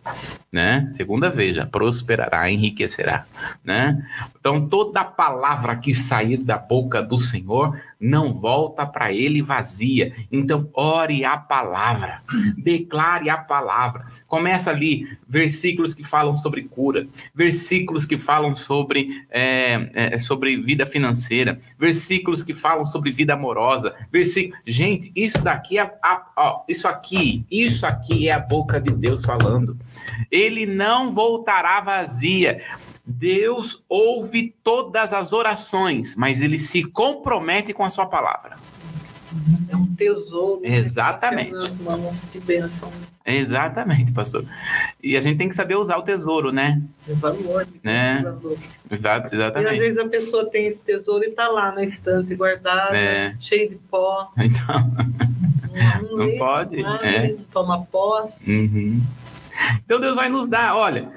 [0.50, 0.90] Né?
[0.94, 3.26] Segunda vez, já, prosperará, enriquecerá.
[3.62, 4.02] Né?
[4.40, 10.14] Então, toda palavra que sair da boca do Senhor não volta para ele vazia.
[10.32, 12.22] Então, ore a palavra,
[12.56, 14.06] declare a palavra.
[14.32, 20.86] Começa ali versículos que falam sobre cura, versículos que falam sobre, é, é, sobre vida
[20.86, 24.58] financeira, versículos que falam sobre vida amorosa, versículo.
[24.66, 29.22] Gente, isso daqui é a, ó, isso aqui, isso aqui é a boca de Deus
[29.22, 29.76] falando.
[30.30, 32.62] Ele não voltará vazia.
[33.04, 38.56] Deus ouve todas as orações, mas ele se compromete com a sua palavra.
[39.68, 40.60] É um tesouro.
[40.60, 41.52] Né, Exatamente.
[41.52, 42.90] Nas mãos, que bênção.
[43.24, 44.44] Exatamente, pastor.
[45.02, 46.82] E a gente tem que saber usar o tesouro, né?
[47.08, 47.66] É valor.
[47.82, 48.22] Né?
[48.22, 48.58] valor.
[48.90, 49.64] Exatamente.
[49.64, 53.34] E às vezes a pessoa tem esse tesouro e está lá na estante guardada, é.
[53.40, 54.30] cheio de pó.
[54.38, 54.90] Então.
[55.72, 56.82] Não, não pode.
[56.82, 57.28] Não, é.
[57.28, 58.66] não toma posse.
[58.66, 59.02] Uhum.
[59.84, 61.10] Então Deus vai nos dar, olha.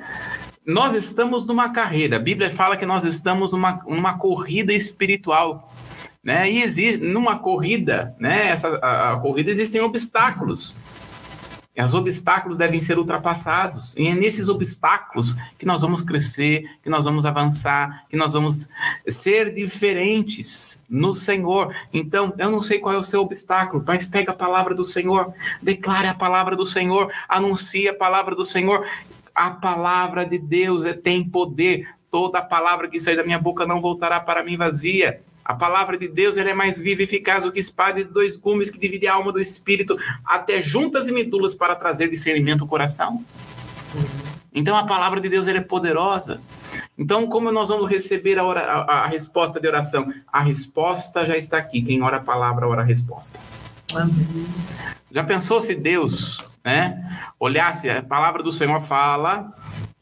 [0.65, 2.15] Nós estamos numa carreira.
[2.15, 5.71] A Bíblia fala que nós estamos numa, numa corrida espiritual.
[6.25, 6.51] Né?
[6.51, 8.47] E existe, numa corrida, né?
[8.47, 10.75] Essa, a, a corrida existem obstáculos.
[11.75, 13.95] E os obstáculos devem ser ultrapassados.
[13.95, 18.69] E é nesses obstáculos que nós vamos crescer, que nós vamos avançar, que nós vamos
[19.07, 21.75] ser diferentes no Senhor.
[21.93, 25.31] Então, eu não sei qual é o seu obstáculo, mas pega a palavra do Senhor,
[25.61, 28.87] declare a palavra do Senhor, anuncie a palavra do Senhor.
[29.35, 31.87] A palavra de Deus é, tem poder.
[32.09, 35.21] Toda palavra que sair da minha boca não voltará para mim vazia.
[35.45, 38.71] A palavra de Deus é mais viva e eficaz do que espada de dois gumes
[38.71, 43.23] que divide a alma do espírito, até juntas e medulas para trazer discernimento ao coração.
[44.51, 46.41] Então a palavra de Deus é poderosa.
[46.97, 50.11] Então, como nós vamos receber a, ora, a, a, resposta de oração?
[50.31, 51.81] A resposta já está aqui.
[51.81, 53.39] Quem ora a palavra, ora a resposta.
[53.93, 54.47] Amém.
[55.11, 59.53] Já pensou se Deus né, olhasse, a palavra do Senhor fala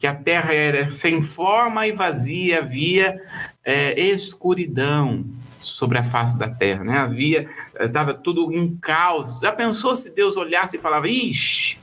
[0.04, 3.22] que a terra era sem forma e vazia, havia
[3.64, 5.24] é, escuridão
[5.62, 6.98] sobre a face da terra, né?
[6.98, 7.48] Havia,
[7.80, 9.40] estava é, tudo em caos.
[9.40, 11.78] Já pensou se Deus olhasse e falava, ixi,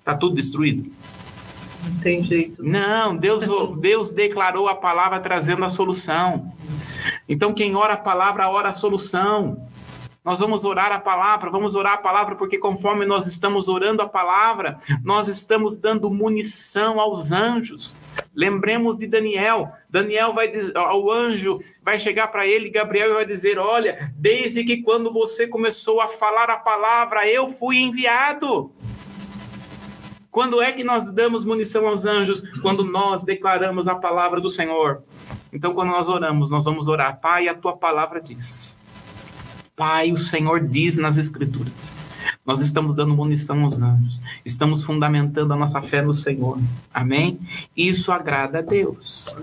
[0.00, 0.90] está tudo destruído?
[1.84, 2.60] Não tem jeito.
[2.60, 3.44] Não, Deus,
[3.78, 6.52] Deus declarou a palavra trazendo a solução.
[7.28, 9.64] Então, quem ora a palavra, ora a solução.
[10.22, 14.08] Nós vamos orar a palavra, vamos orar a palavra, porque conforme nós estamos orando a
[14.08, 17.98] palavra, nós estamos dando munição aos anjos.
[18.34, 19.72] Lembremos de Daniel.
[19.88, 25.10] Daniel vai ao anjo, vai chegar para ele, Gabriel, vai dizer: Olha, desde que quando
[25.10, 28.70] você começou a falar a palavra, eu fui enviado.
[30.30, 32.42] Quando é que nós damos munição aos anjos?
[32.60, 35.02] Quando nós declaramos a palavra do Senhor.
[35.52, 38.79] Então, quando nós oramos, nós vamos orar, Pai, a tua palavra diz.
[39.80, 41.96] Pai, o Senhor diz nas Escrituras.
[42.44, 46.60] Nós estamos dando munição aos anjos, estamos fundamentando a nossa fé no Senhor.
[46.92, 47.40] Amém?
[47.74, 49.34] Isso agrada a Deus.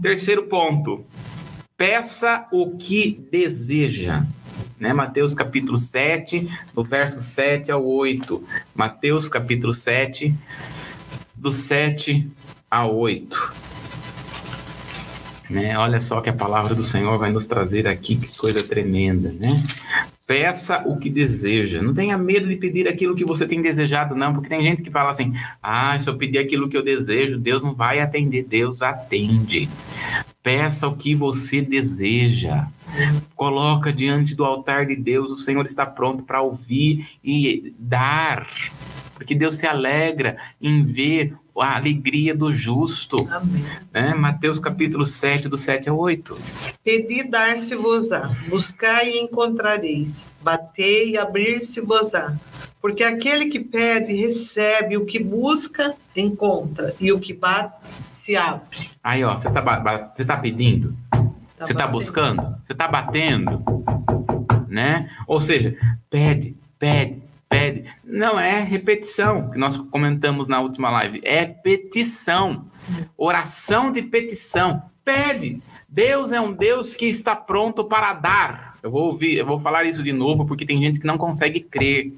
[0.00, 1.04] Terceiro ponto.
[1.76, 4.24] Peça o que deseja.
[4.78, 4.92] Né?
[4.92, 8.44] Mateus capítulo 7, do verso 7 ao 8.
[8.72, 10.32] Mateus capítulo 7,
[11.34, 12.30] do 7
[12.70, 13.69] a 8.
[15.50, 15.76] Né?
[15.76, 19.60] Olha só que a palavra do Senhor vai nos trazer aqui, que coisa tremenda, né?
[20.24, 21.82] Peça o que deseja.
[21.82, 24.90] Não tenha medo de pedir aquilo que você tem desejado, não, porque tem gente que
[24.90, 28.44] fala assim: ah, se eu pedir aquilo que eu desejo, Deus não vai atender.
[28.44, 29.68] Deus atende.
[30.40, 32.68] Peça o que você deseja.
[33.34, 38.48] Coloca diante do altar de Deus, o Senhor está pronto para ouvir e dar.
[39.14, 43.16] Porque Deus se alegra em ver a alegria do justo.
[43.30, 43.64] Amém.
[43.92, 44.14] Né?
[44.14, 46.34] Mateus capítulo 7, do 7 ao 8.
[46.82, 52.34] Pedi dar-se-vos-á, buscai e encontrareis, batei e abrir-se-vos-á.
[52.80, 57.76] Porque aquele que pede, recebe, o que busca, encontra, e o que bate,
[58.08, 58.90] se abre.
[59.04, 60.96] Aí, ó, você está você tá pedindo?
[61.10, 62.42] Tá você está buscando?
[62.66, 63.62] Você está batendo?
[64.66, 65.10] Né?
[65.26, 65.76] Ou seja,
[66.08, 67.92] pede, pede, pede.
[68.04, 71.20] Não é repetição, que nós comentamos na última live.
[71.24, 72.70] É petição.
[73.18, 74.82] Oração de petição.
[75.04, 75.60] Pede.
[75.88, 78.78] Deus é um Deus que está pronto para dar.
[78.80, 81.60] Eu vou ouvir, eu vou falar isso de novo, porque tem gente que não consegue
[81.60, 82.12] crer.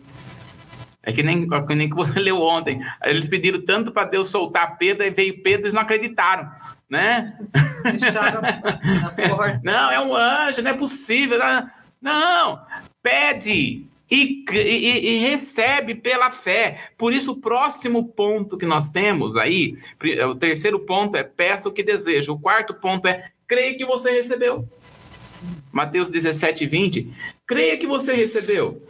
[1.02, 2.80] É que nem, que nem que você leu ontem.
[3.02, 6.48] Eles pediram tanto para Deus soltar Pedro, e veio Pedro, eles não acreditaram,
[6.88, 7.38] né?
[7.82, 9.60] Fecharam a porta.
[9.64, 11.38] Não, é um anjo, não é possível.
[12.00, 12.60] Não,
[13.02, 16.90] pede e, e, e, recebe pela fé.
[16.98, 19.78] Por isso, o próximo ponto que nós temos aí,
[20.28, 22.30] o terceiro ponto é peça o que deseja.
[22.30, 24.68] O quarto ponto é creia que você recebeu.
[25.72, 27.10] Mateus 17, 20.
[27.46, 28.86] Creia que você recebeu.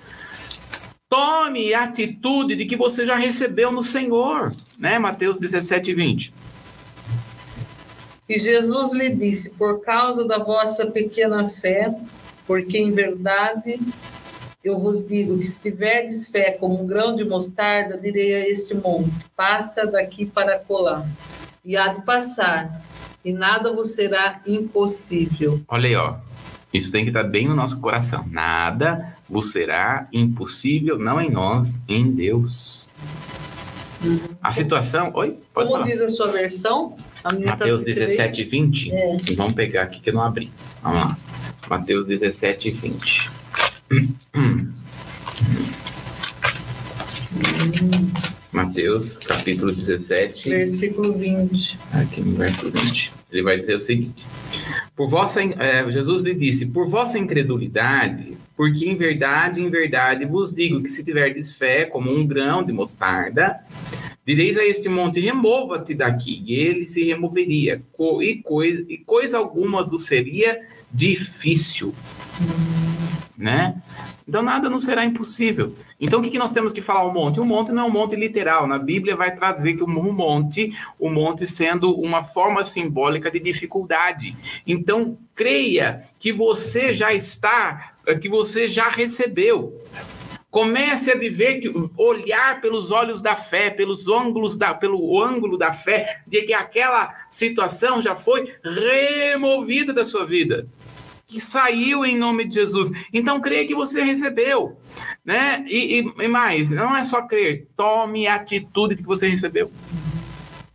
[1.08, 4.52] Tome a atitude de que você já recebeu no Senhor.
[4.76, 4.98] Né?
[4.98, 6.34] Mateus 17, 20.
[8.28, 11.94] E Jesus lhe disse: Por causa da vossa pequena fé,
[12.44, 13.78] porque em verdade
[14.64, 18.74] eu vos digo que se tiverdes fé como um grão de mostarda, direi a este
[18.74, 21.06] monte: passa daqui para colar,
[21.64, 22.84] e há de passar,
[23.24, 25.60] e nada vos será impossível.
[25.68, 26.16] Olha aí, ó.
[26.72, 28.26] Isso tem que estar bem no nosso coração.
[28.30, 32.88] Nada vos será impossível, não em nós, em Deus.
[34.02, 34.18] Uhum.
[34.42, 35.10] A situação.
[35.14, 35.38] Oi?
[35.52, 35.92] Pode Como falar.
[35.92, 36.96] diz a sua versão?
[37.22, 38.90] A Mateus 17, 20.
[38.90, 39.16] É.
[39.36, 40.50] Vamos pegar aqui que eu não abri.
[40.82, 41.16] Vamos lá.
[41.68, 43.41] Mateus 17, 20.
[48.51, 50.49] Mateus, capítulo 17.
[50.49, 51.78] Versículo 20.
[51.93, 53.12] Aqui no verso 20.
[53.30, 54.24] Ele vai dizer o seguinte:
[54.97, 60.55] Por vossa, é, Jesus lhe disse: Por vossa incredulidade, porque em verdade, em verdade vos
[60.55, 63.61] digo que se tiverdes fé como um grão de mostarda,
[64.24, 67.82] direis a este monte: remova-te daqui, e ele se removeria,
[68.22, 71.95] e coisa, e coisa alguma vos seria difícil
[73.37, 73.80] né?
[74.26, 75.74] Então nada não será impossível.
[76.01, 77.41] Então o que, que nós temos que falar o monte?
[77.41, 78.66] O monte não é um monte literal.
[78.66, 84.37] Na Bíblia vai trazer que o monte, o monte sendo uma forma simbólica de dificuldade.
[84.66, 89.80] Então creia que você já está, que você já recebeu.
[90.51, 91.62] Comece a viver,
[91.97, 97.24] olhar pelos olhos da fé, pelos ângulos da, pelo ângulo da fé, de que aquela
[97.30, 100.68] situação já foi removida da sua vida
[101.33, 102.91] que saiu em nome de Jesus.
[103.11, 104.76] Então, creia que você recebeu,
[105.24, 105.64] né?
[105.66, 109.72] E, e, e, mais, não é só crer, tome a atitude que você recebeu.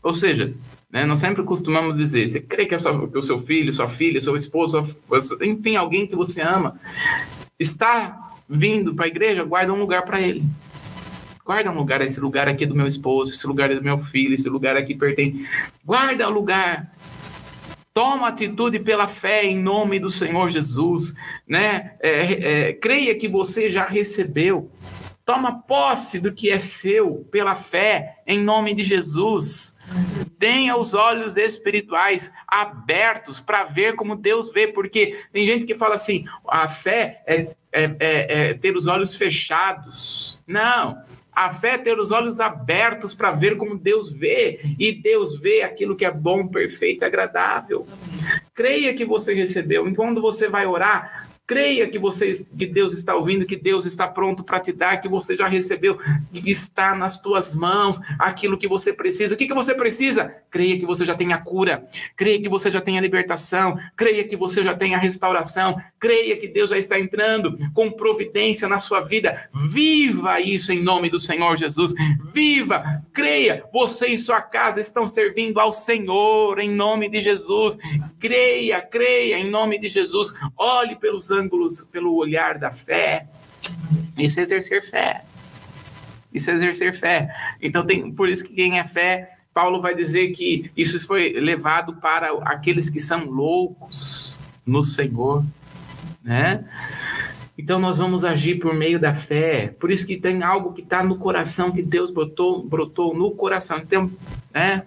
[0.02, 0.56] Ou seja,
[0.92, 4.20] né, nós sempre costumamos dizer, você crê que, é que o seu filho, sua filha,
[4.20, 4.82] seu esposo,
[5.42, 6.80] enfim, alguém que você ama,
[7.60, 10.44] está vindo para a igreja, guarda um lugar para ele.
[11.46, 13.98] Guarda um lugar, esse lugar aqui é do meu esposo, esse lugar é do meu
[13.98, 15.48] filho, esse lugar aqui pertence.
[15.86, 16.92] Guarda o lugar
[17.98, 21.16] Toma atitude pela fé em nome do Senhor Jesus,
[21.48, 21.96] né?
[22.00, 24.70] É, é, creia que você já recebeu.
[25.26, 29.76] Toma posse do que é seu pela fé em nome de Jesus.
[30.38, 35.96] Tenha os olhos espirituais abertos para ver como Deus vê, porque tem gente que fala
[35.96, 40.40] assim: a fé é, é, é, é ter os olhos fechados.
[40.46, 41.04] Não.
[41.38, 45.62] A fé é ter os olhos abertos para ver como Deus vê, e Deus vê
[45.62, 47.86] aquilo que é bom, perfeito e agradável.
[48.56, 49.88] Creia que você recebeu.
[49.88, 54.44] Enquanto você vai orar, Creia que, você, que Deus está ouvindo, que Deus está pronto
[54.44, 55.98] para te dar, que você já recebeu,
[56.34, 59.34] que está nas tuas mãos aquilo que você precisa.
[59.34, 60.36] O que, que você precisa?
[60.52, 61.88] Creia que você já tem a cura,
[62.18, 66.36] creia que você já tem a libertação, creia que você já tem a restauração, creia
[66.36, 69.50] que Deus já está entrando com providência na sua vida.
[69.54, 71.94] Viva isso em nome do Senhor Jesus.
[72.34, 77.78] Viva, creia, você e sua casa estão servindo ao Senhor em nome de Jesus.
[78.20, 80.34] Creia, creia em nome de Jesus.
[80.56, 83.28] Olhe pelos ângulos, pelo olhar da fé.
[84.18, 85.24] Isso é exercer fé.
[86.34, 87.30] Isso é exercer fé.
[87.62, 91.96] Então, tem, por isso que quem é fé, Paulo vai dizer que isso foi levado
[91.96, 95.44] para aqueles que são loucos no Senhor,
[96.24, 96.64] né?
[97.58, 99.74] Então nós vamos agir por meio da fé.
[99.80, 103.80] Por isso que tem algo que está no coração que Deus botou, brotou no coração.
[103.80, 104.12] Então,
[104.54, 104.84] né?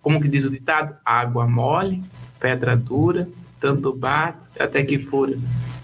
[0.00, 0.96] Como que diz o ditado?
[1.04, 2.04] Água mole,
[2.44, 3.26] pedra dura,
[3.58, 5.38] tanto bate até que fura.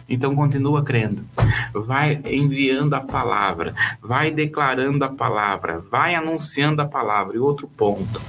[0.07, 1.25] Então continua crendo.
[1.73, 7.35] Vai enviando a palavra, vai declarando a palavra, vai anunciando a palavra.
[7.37, 8.21] E outro ponto: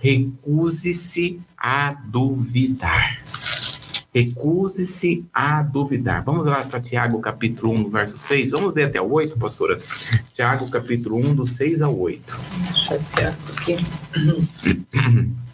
[0.00, 3.18] recuse-se a duvidar.
[4.14, 6.24] Recuse-se a duvidar.
[6.24, 8.52] Vamos lá para Tiago capítulo 1, verso 6.
[8.52, 9.76] Vamos ler até o 8, pastora?
[10.32, 12.38] Tiago capítulo 1, do 6 ao 8.
[12.72, 13.28] Deixa eu
[13.74, 13.76] aqui.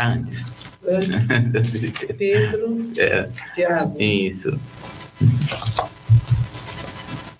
[0.00, 0.54] Tá antes.
[2.16, 3.28] Pedro, é.
[3.54, 4.00] Tiago.
[4.00, 4.58] Isso.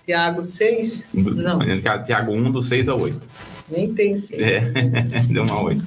[0.04, 1.06] Tiago 6?
[1.14, 1.58] Não.
[2.04, 3.18] Tiago 1, do 6 ao 8.
[3.70, 4.42] Nem tem 6.
[4.42, 4.60] É,
[5.28, 5.82] deu uma 8.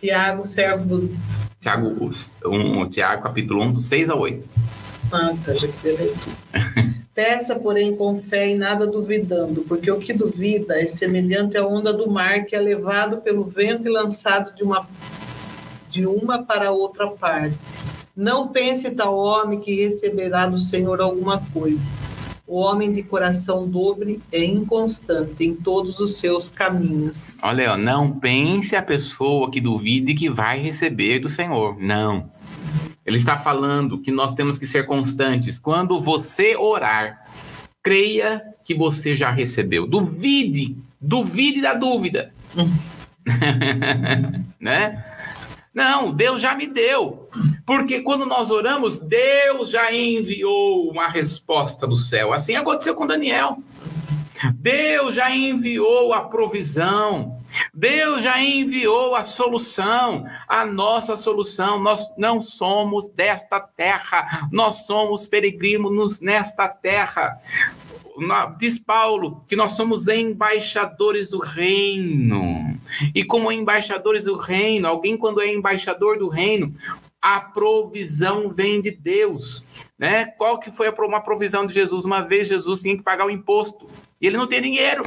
[0.00, 1.16] Tiago, servo do,
[1.60, 2.10] Tiago,
[2.46, 4.48] um, Tiago capítulo 1, do 6 a 8.
[5.12, 10.80] Ah, tá, já que Peça, porém, com fé e nada duvidando, porque o que duvida
[10.80, 14.88] é semelhante à onda do mar que é levado pelo vento e lançado de uma,
[15.90, 17.58] de uma para outra parte.
[18.16, 21.92] Não pense tal homem que receberá do Senhor alguma coisa.
[22.46, 27.38] O homem de coração dobre é inconstante em todos os seus caminhos.
[27.42, 31.78] Olha, não pense a pessoa que duvide que vai receber do Senhor.
[31.78, 32.30] Não.
[33.04, 35.58] Ele está falando que nós temos que ser constantes.
[35.58, 37.26] Quando você orar,
[37.82, 39.86] creia que você já recebeu.
[39.86, 42.32] Duvide, duvide da dúvida.
[44.60, 45.04] né?
[45.74, 47.28] Não, Deus já me deu.
[47.64, 52.32] Porque quando nós oramos, Deus já enviou uma resposta do céu.
[52.32, 53.58] Assim aconteceu com Daniel.
[54.54, 57.31] Deus já enviou a provisão.
[57.74, 61.82] Deus já enviou a solução, a nossa solução.
[61.82, 67.40] Nós não somos desta terra, nós somos peregrinos nesta terra
[68.58, 72.78] diz Paulo que nós somos embaixadores do reino.
[73.14, 76.74] E como embaixadores do reino, alguém quando é embaixador do reino,
[77.20, 80.26] a provisão vem de Deus, né?
[80.26, 82.04] Qual que foi uma provisão de Jesus?
[82.04, 83.88] Uma vez Jesus tinha que pagar o imposto
[84.20, 85.04] e ele não tem dinheiro.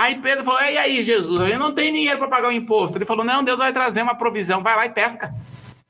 [0.00, 2.96] Aí Pedro falou: E aí, Jesus, eu não tenho dinheiro para pagar o imposto.
[2.96, 5.34] Ele falou: Não, Deus vai trazer uma provisão, vai lá e pesca.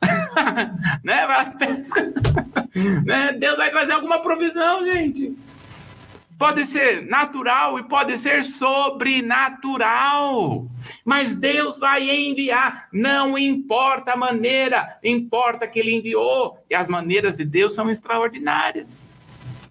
[1.05, 1.29] né?
[1.29, 2.13] Vai lá e pesca.
[3.07, 3.35] né?
[3.35, 5.33] Deus vai trazer alguma provisão, gente.
[6.37, 10.67] Pode ser natural e pode ser sobrenatural.
[11.05, 12.89] Mas Deus vai enviar.
[12.93, 16.59] Não importa a maneira, importa que Ele enviou.
[16.69, 19.21] E as maneiras de Deus são extraordinárias.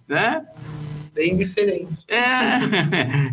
[0.08, 0.46] Né?
[1.12, 1.92] Bem diferente.
[2.08, 2.20] É.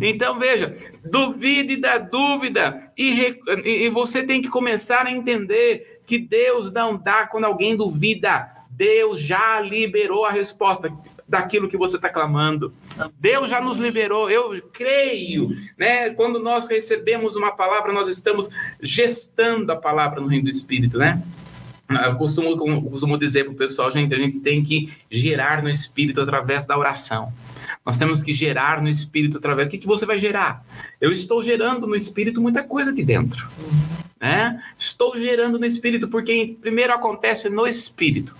[0.00, 2.92] Então, veja, duvide da dúvida.
[2.96, 8.48] E, e você tem que começar a entender que Deus não dá quando alguém duvida.
[8.70, 10.92] Deus já liberou a resposta
[11.28, 12.72] daquilo que você está clamando.
[13.20, 16.10] Deus já nos liberou, eu creio, né?
[16.10, 18.48] Quando nós recebemos uma palavra, nós estamos
[18.80, 21.22] gestando a palavra no reino do Espírito, né?
[22.04, 22.56] Eu costumo,
[22.90, 26.76] costumo dizer para o pessoal, gente, a gente tem que gerar no Espírito através da
[26.76, 27.32] oração.
[27.88, 29.66] Nós temos que gerar no Espírito através.
[29.66, 30.62] O que, que você vai gerar?
[31.00, 33.48] Eu estou gerando no Espírito muita coisa aqui dentro.
[34.20, 34.62] Né?
[34.78, 38.36] Estou gerando no Espírito, porque primeiro acontece no Espírito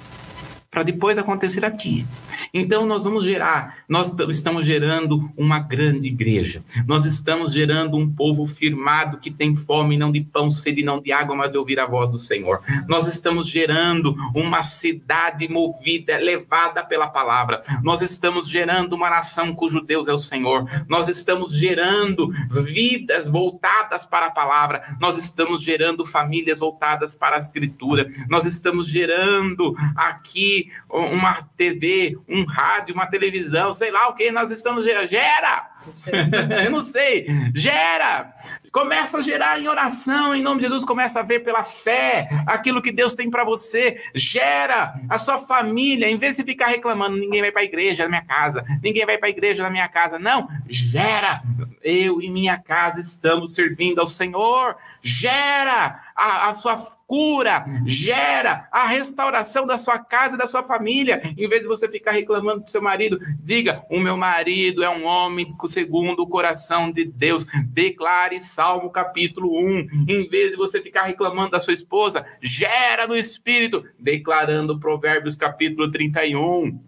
[0.70, 2.06] para depois acontecer aqui.
[2.52, 6.62] Então nós vamos gerar, nós estamos gerando uma grande igreja.
[6.86, 11.10] Nós estamos gerando um povo firmado que tem fome não de pão, sede não de
[11.10, 12.60] água, mas de ouvir a voz do Senhor.
[12.86, 17.62] Nós estamos gerando uma cidade movida, levada pela palavra.
[17.82, 20.68] Nós estamos gerando uma nação cujo Deus é o Senhor.
[20.86, 24.82] Nós estamos gerando vidas voltadas para a palavra.
[25.00, 28.10] Nós estamos gerando famílias voltadas para a escritura.
[28.28, 34.50] Nós estamos gerando aqui uma TV, um rádio, uma televisão, sei lá o que nós
[34.50, 35.08] estamos gerando.
[35.08, 35.70] Gera!
[36.64, 37.26] Eu não sei.
[37.54, 38.34] Gera!
[38.72, 42.82] Começa a gerar em oração, em nome de Jesus, começa a ver pela fé aquilo
[42.82, 44.00] que Deus tem para você.
[44.14, 48.08] Gera a sua família, em vez de ficar reclamando, ninguém vai para a igreja na
[48.10, 50.18] minha casa, ninguém vai para a igreja na minha casa.
[50.18, 51.42] Não, gera.
[51.82, 54.76] Eu e minha casa estamos servindo ao Senhor.
[55.08, 61.22] Gera a, a sua cura, gera a restauração da sua casa e da sua família.
[61.36, 65.06] Em vez de você ficar reclamando do seu marido, diga: O meu marido é um
[65.06, 67.46] homem segundo o coração de Deus.
[67.66, 69.88] Declare Salmo capítulo 1.
[70.06, 75.90] Em vez de você ficar reclamando da sua esposa, gera no espírito, declarando Provérbios capítulo
[75.90, 76.78] 31.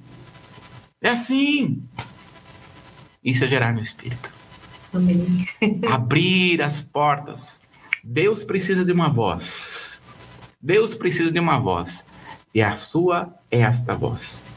[1.00, 1.82] É assim.
[3.24, 4.32] Isso é gerar no espírito.
[4.92, 5.46] Amém.
[5.90, 7.62] Abrir as portas.
[8.03, 10.03] Deus precisa de uma voz.
[10.61, 12.07] Deus precisa de uma voz.
[12.55, 14.51] E a sua é esta voz.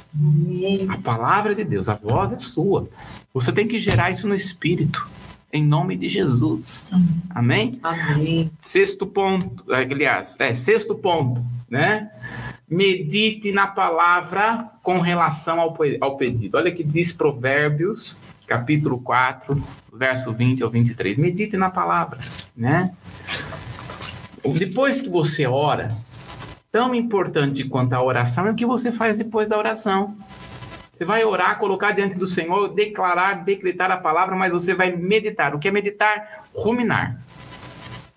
[0.90, 2.90] A palavra de Deus, a voz é sua.
[3.34, 5.08] Você tem que gerar isso no espírito.
[5.52, 6.90] Em nome de Jesus.
[7.30, 7.80] Amém?
[7.84, 8.52] Amém.
[8.58, 12.10] Sexto ponto, aliás, é, sexto ponto, né?
[12.68, 16.58] Medite na palavra com relação ao, ao pedido.
[16.58, 19.64] Olha que diz Provérbios, capítulo 4,
[19.94, 21.20] verso 20 ao 23.
[21.20, 22.20] Medite na palavra,
[22.58, 22.92] né?
[24.52, 25.96] Depois que você ora,
[26.72, 30.18] tão importante quanto a oração é o que você faz depois da oração.
[30.92, 35.56] Você vai orar, colocar diante do Senhor, declarar, decretar a palavra, mas você vai meditar.
[35.56, 36.46] O que é meditar?
[36.54, 37.20] Ruminar.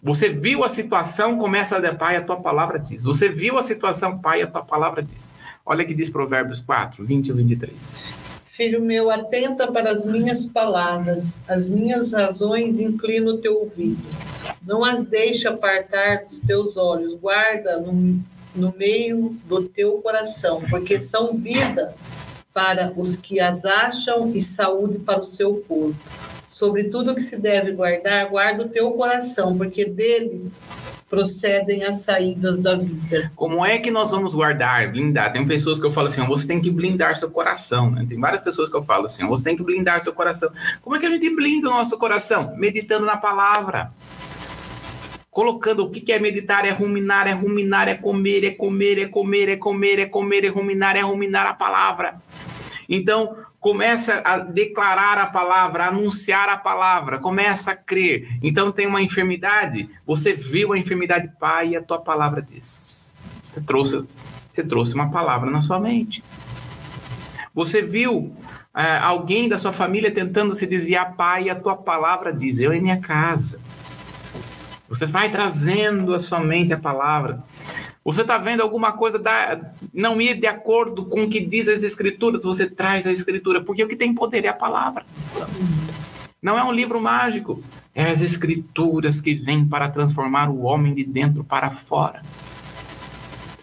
[0.02, 3.02] Você viu a situação, começa a pai, a tua palavra diz.
[3.04, 5.38] Você viu a situação, pai, a tua palavra diz.
[5.64, 8.25] Olha que diz Provérbios 4, 20 e 23.
[8.56, 14.02] Filho meu, atenta para as minhas palavras, as minhas razões inclina o teu ouvido.
[14.66, 18.18] Não as deixe apartar dos teus olhos, guarda no
[18.56, 21.94] no meio do teu coração, porque são vida
[22.52, 25.94] para os que as acham e saúde para o seu corpo.
[26.48, 30.50] Sobre tudo que se deve guardar, guarda o teu coração, porque dele
[31.08, 33.30] procedem as saídas da vida.
[33.36, 35.32] Como é que nós vamos guardar, blindar?
[35.32, 38.04] Tem pessoas que eu falo assim, você tem que blindar seu coração, né?
[38.08, 40.50] Tem várias pessoas que eu falo assim, você tem que blindar seu coração.
[40.82, 42.56] Como é que a gente blinda o nosso coração?
[42.56, 43.92] Meditando na palavra.
[45.30, 49.48] Colocando o que é meditar, é ruminar, é ruminar, é comer, é comer, é comer,
[49.50, 52.16] é comer, é comer, é ruminar, é ruminar a palavra.
[52.88, 58.38] Então, começa a declarar a palavra, a anunciar a palavra, começa a crer.
[58.42, 63.14] Então tem uma enfermidade, você viu a enfermidade, pai, e a tua palavra diz.
[63.42, 64.06] Você trouxe,
[64.52, 66.22] você trouxe uma palavra na sua mente.
[67.54, 68.36] Você viu
[68.74, 72.72] é, alguém da sua família tentando se desviar, pai, e a tua palavra diz, eu
[72.72, 73.60] em minha casa.
[74.88, 77.42] Você vai trazendo a sua mente a palavra.
[78.06, 79.60] Você está vendo alguma coisa da,
[79.92, 83.82] não ir de acordo com o que diz as escrituras, você traz a escritura, porque
[83.82, 85.04] o que tem poder é a palavra.
[86.40, 87.60] Não é um livro mágico,
[87.92, 92.22] é as escrituras que vêm para transformar o homem de dentro para fora.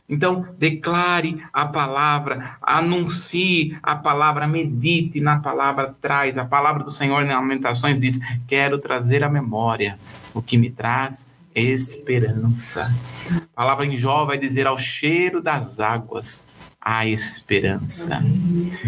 [0.10, 6.38] Então, declare a palavra, anuncie a palavra, medite na palavra, traz.
[6.38, 9.98] A palavra do Senhor em Lamentações diz: Quero trazer à memória
[10.34, 12.94] o que me traz esperança.
[13.30, 16.48] A palavra em Jó vai dizer ao cheiro das águas
[16.84, 18.22] a esperança.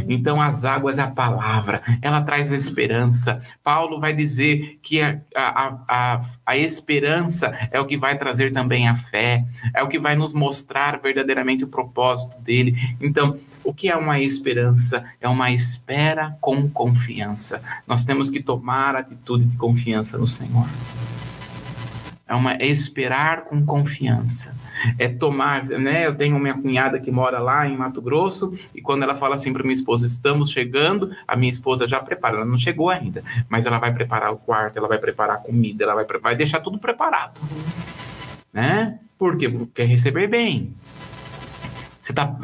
[0.10, 3.42] Então, as águas é a palavra, ela traz a esperança.
[3.64, 8.90] Paulo vai dizer que a, a, a, a, esperança é o que vai trazer também
[8.90, 12.76] a fé, é o que vai nos mostrar verdadeiramente o propósito dele.
[13.00, 15.06] Então, o que é uma esperança?
[15.22, 17.62] É uma espera com confiança.
[17.88, 20.68] Nós temos que tomar atitude de confiança no Senhor
[22.28, 24.56] é uma é esperar com confiança.
[24.98, 26.08] É tomar, né?
[26.08, 29.54] Eu tenho minha cunhada que mora lá em Mato Grosso e quando ela fala assim
[29.54, 32.38] para minha esposa, estamos chegando, a minha esposa já prepara.
[32.38, 35.84] Ela não chegou ainda, mas ela vai preparar o quarto, ela vai preparar a comida,
[35.84, 37.40] ela vai, vai deixar tudo preparado,
[38.52, 39.00] né?
[39.20, 40.74] Porque quer receber bem.
[42.02, 42.36] Você tá,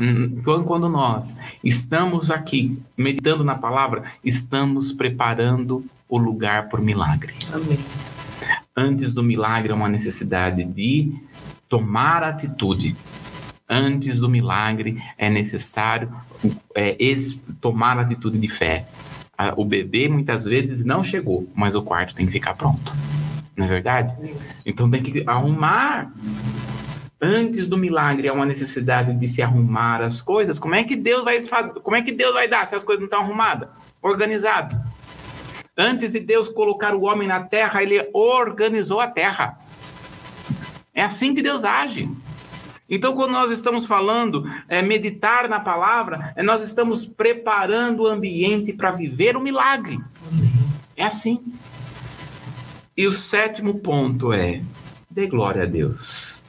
[0.44, 7.34] quando nós estamos aqui meditando na palavra, estamos preparando o lugar por milagre.
[7.54, 7.78] Amém
[8.82, 11.14] antes do milagre é uma necessidade de
[11.70, 12.96] tomar atitude.
[13.70, 16.12] Antes do milagre é necessário
[16.76, 16.98] é,
[17.62, 18.86] tomar atitude de fé.
[19.56, 22.92] O bebê muitas vezes não chegou, mas o quarto tem que ficar pronto.
[23.56, 24.16] Não é verdade?
[24.66, 26.12] Então tem que arrumar.
[27.20, 30.58] Antes do milagre é uma necessidade de se arrumar as coisas.
[30.60, 31.40] Como é que Deus vai
[31.84, 33.70] como é que Deus vai dar se as coisas não estão arrumadas?
[34.02, 34.76] Organizado.
[35.78, 39.58] Antes de Deus colocar o homem na terra, ele organizou a terra.
[40.94, 42.10] É assim que Deus age.
[42.90, 48.74] Então, quando nós estamos falando é, meditar na palavra, é, nós estamos preparando o ambiente
[48.74, 49.98] para viver o milagre.
[50.98, 51.42] É assim.
[52.98, 54.62] E o sétimo ponto é:
[55.10, 56.46] dê glória a Deus.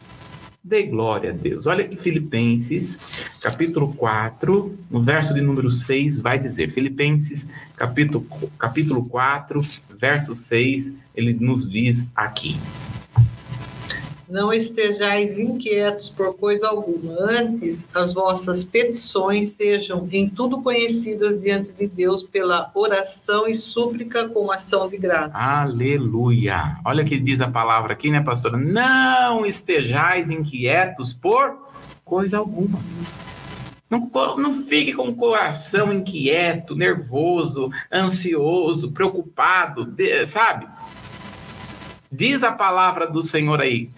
[0.73, 1.67] Dê glória a Deus.
[1.67, 2.99] Olha que Filipenses,
[3.43, 8.27] capítulo 4, no verso de número 6, vai dizer: Filipenses, capítulo,
[8.59, 9.61] capítulo 4,
[9.99, 12.57] verso 6, ele nos diz aqui.
[14.33, 21.71] Não estejais inquietos por coisa alguma, antes as vossas petições sejam em tudo conhecidas diante
[21.73, 25.37] de Deus pela oração e súplica com ação de graça.
[25.37, 26.79] Aleluia!
[26.83, 28.57] Olha o que diz a palavra aqui, né, pastora?
[28.57, 31.55] Não estejais inquietos por
[32.03, 32.81] coisa alguma.
[33.91, 34.09] Não,
[34.39, 39.95] não fique com o coração inquieto, nervoso, ansioso, preocupado,
[40.27, 40.67] sabe?
[42.13, 43.89] Diz a palavra do Senhor aí.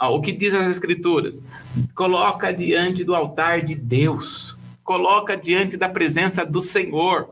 [0.00, 1.46] O que diz as Escrituras?
[1.94, 4.58] Coloca diante do altar de Deus.
[4.82, 7.28] Coloca diante da presença do Senhor.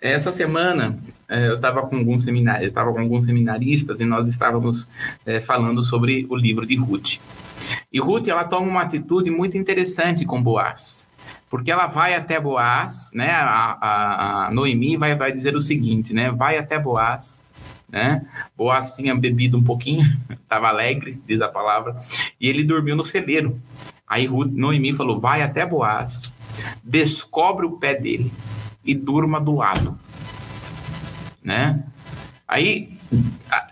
[0.00, 0.98] Essa semana
[1.28, 4.88] é, eu estava com alguns seminários, estava com alguns seminaristas e nós estávamos
[5.26, 7.18] é, falando sobre o livro de Ruth.
[7.92, 11.10] E Ruth ela toma uma atitude muito interessante com Boaz,
[11.50, 13.30] porque ela vai até Boaz, né?
[13.32, 16.30] A, a, a Noemi vai, vai dizer o seguinte, né?
[16.30, 17.47] Vai até Boaz
[17.88, 18.26] né?
[18.56, 22.02] Boaz tinha bebido um pouquinho, estava alegre, diz a palavra,
[22.40, 23.60] e ele dormiu no celeiro.
[24.06, 26.34] Aí Noemi falou: vai até Boaz,
[26.82, 28.32] descobre o pé dele
[28.84, 29.98] e durma do lado,
[31.42, 31.82] né?
[32.46, 32.96] Aí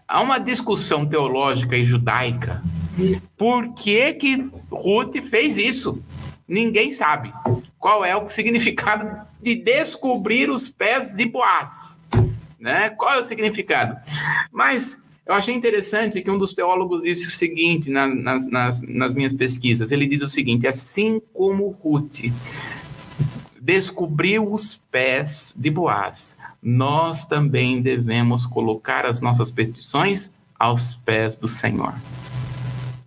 [0.07, 2.63] há uma discussão teológica e judaica.
[2.99, 3.37] Isso.
[3.39, 4.37] Por que que
[4.71, 6.03] Ruth fez isso?
[6.49, 7.33] Ninguém sabe
[7.79, 11.99] qual é o significado de descobrir os pés de Boaz
[12.59, 12.91] né?
[12.91, 13.97] Qual é o significado?
[14.51, 19.13] Mas Eu achei interessante que um dos teólogos disse o seguinte na, nas, nas, nas
[19.13, 19.91] minhas pesquisas.
[19.91, 22.31] Ele diz o seguinte: assim como Ruth
[23.61, 31.49] descobriu os pés de Boaz, nós também devemos colocar as nossas petições aos pés do
[31.49, 31.93] Senhor.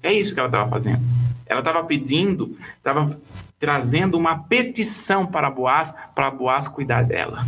[0.04, 1.02] É isso que ela estava fazendo.
[1.46, 3.18] Ela estava pedindo, estava
[3.60, 7.46] trazendo uma petição para Boaz, para Boaz cuidar dela,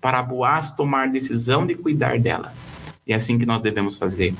[0.00, 2.52] para Boaz tomar decisão de cuidar dela.
[3.06, 4.34] E é assim que nós devemos fazer.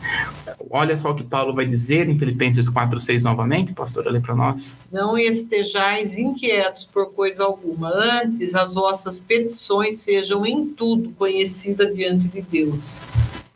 [0.69, 4.35] Olha só o que Paulo vai dizer em Filipenses 4, 6 novamente, pastora, lê para
[4.35, 4.81] nós.
[4.91, 12.27] Não estejais inquietos por coisa alguma, antes as vossas petições sejam em tudo conhecidas diante
[12.27, 13.05] de Deus.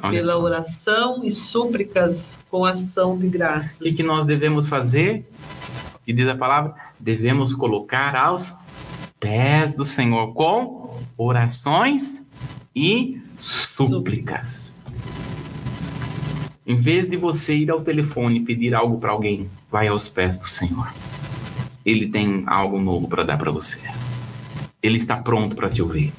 [0.00, 0.42] Olha pela só.
[0.42, 3.80] oração e súplicas com ação de graças.
[3.80, 5.24] O que, que nós devemos fazer?
[6.04, 6.74] Que diz a palavra?
[6.98, 8.54] Devemos colocar aos
[9.18, 12.24] pés do Senhor com orações
[12.74, 14.86] e súplicas.
[16.66, 20.46] Em vez de você ir ao telefone pedir algo para alguém, vai aos pés do
[20.46, 20.92] Senhor.
[21.84, 23.80] Ele tem algo novo para dar para você.
[24.82, 26.12] Ele está pronto para te ouvir.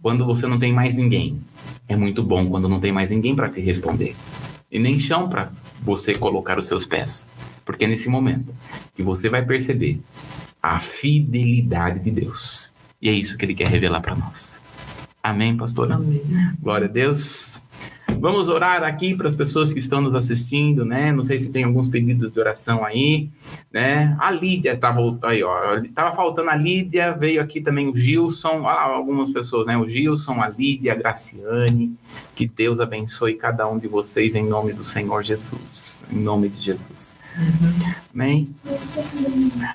[0.00, 1.40] Quando você não tem mais ninguém,
[1.88, 4.16] é muito bom quando não tem mais ninguém para te responder.
[4.70, 5.50] E nem chão para
[5.82, 7.30] você colocar os seus pés.
[7.66, 8.54] Porque é nesse momento
[8.94, 10.00] que você vai perceber
[10.62, 12.72] a fidelidade de Deus.
[13.02, 14.62] E é isso que ele quer revelar para nós.
[15.22, 15.96] Amém, pastora?
[15.96, 16.22] Amém.
[16.62, 17.62] Glória a Deus.
[18.20, 21.12] Vamos orar aqui para as pessoas que estão nos assistindo, né?
[21.12, 23.28] Não sei se tem alguns pedidos de oração aí,
[23.72, 24.16] né?
[24.18, 25.80] A Lídia estava aí, ó.
[25.94, 29.76] Tava faltando a Lídia, veio aqui também o Gilson, ah, algumas pessoas, né?
[29.76, 31.94] O Gilson, a Lídia, a Graciane.
[32.34, 36.08] Que Deus abençoe cada um de vocês em nome do Senhor Jesus.
[36.12, 37.20] Em nome de Jesus.
[37.36, 37.94] Uhum.
[38.14, 38.54] Amém?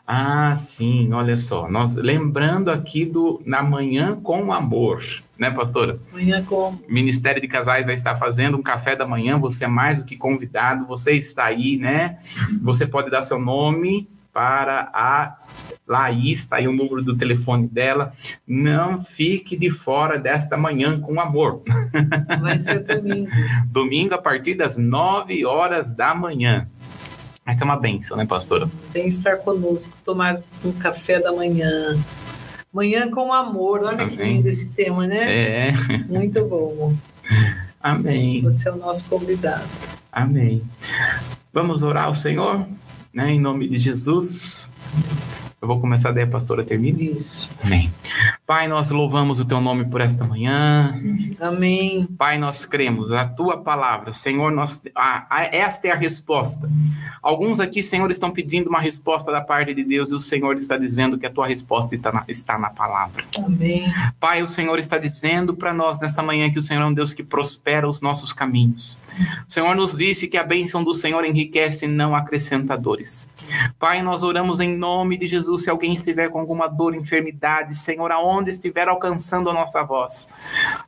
[0.07, 1.69] Ah, sim, olha só.
[1.69, 5.03] Nós lembrando aqui do Na Manhã com Amor
[5.41, 5.97] né, pastora?
[6.11, 6.80] Amanhã como?
[6.88, 10.05] O Ministério de Casais vai estar fazendo um café da manhã, você é mais do
[10.05, 12.19] que convidado, você está aí, né?
[12.61, 13.61] Você pode dar seu nome
[14.34, 15.38] para a
[15.88, 18.14] Laís, está aí o número do telefone dela.
[18.47, 21.62] Não fique de fora desta manhã com amor.
[22.39, 23.30] Vai ser domingo.
[23.66, 26.68] domingo a partir das 9 horas da manhã.
[27.45, 28.70] Essa é uma benção, né, pastora?
[28.93, 31.97] Vem estar conosco, tomar um café da manhã,
[32.74, 34.09] Manhã com amor, olha Amém.
[34.16, 35.70] que lindo esse tema, né?
[35.70, 35.72] É.
[36.07, 36.93] Muito bom.
[37.82, 38.41] Amém.
[38.43, 39.68] Você é o nosso convidado.
[40.09, 40.64] Amém.
[41.51, 42.66] Vamos orar ao Senhor,
[43.14, 43.32] né?
[43.32, 44.70] Em nome de Jesus.
[45.62, 47.01] Eu vou começar daí, a pastora termina.
[47.01, 47.49] Isso.
[47.64, 47.91] Amém.
[48.52, 50.93] Pai, nós louvamos o teu nome por esta manhã.
[51.39, 52.06] Amém.
[52.18, 54.12] Pai, nós cremos a tua palavra.
[54.12, 54.82] Senhor, nós,
[55.54, 56.70] esta é a resposta.
[57.22, 60.76] Alguns aqui, Senhor, estão pedindo uma resposta da parte de Deus e o Senhor está
[60.76, 63.24] dizendo que a tua resposta está na, está na palavra.
[63.38, 63.86] Amém.
[64.20, 67.14] Pai, o Senhor está dizendo para nós nessa manhã que o Senhor é um Deus
[67.14, 68.99] que prospera os nossos caminhos.
[69.47, 73.32] O Senhor nos disse que a bênção do Senhor enriquece, não acrescentadores.
[73.80, 77.76] Pai, nós oramos em nome de Jesus Jesus, se alguém estiver com alguma dor, enfermidade,
[77.76, 80.30] Senhor, aonde estiver alcançando a nossa voz.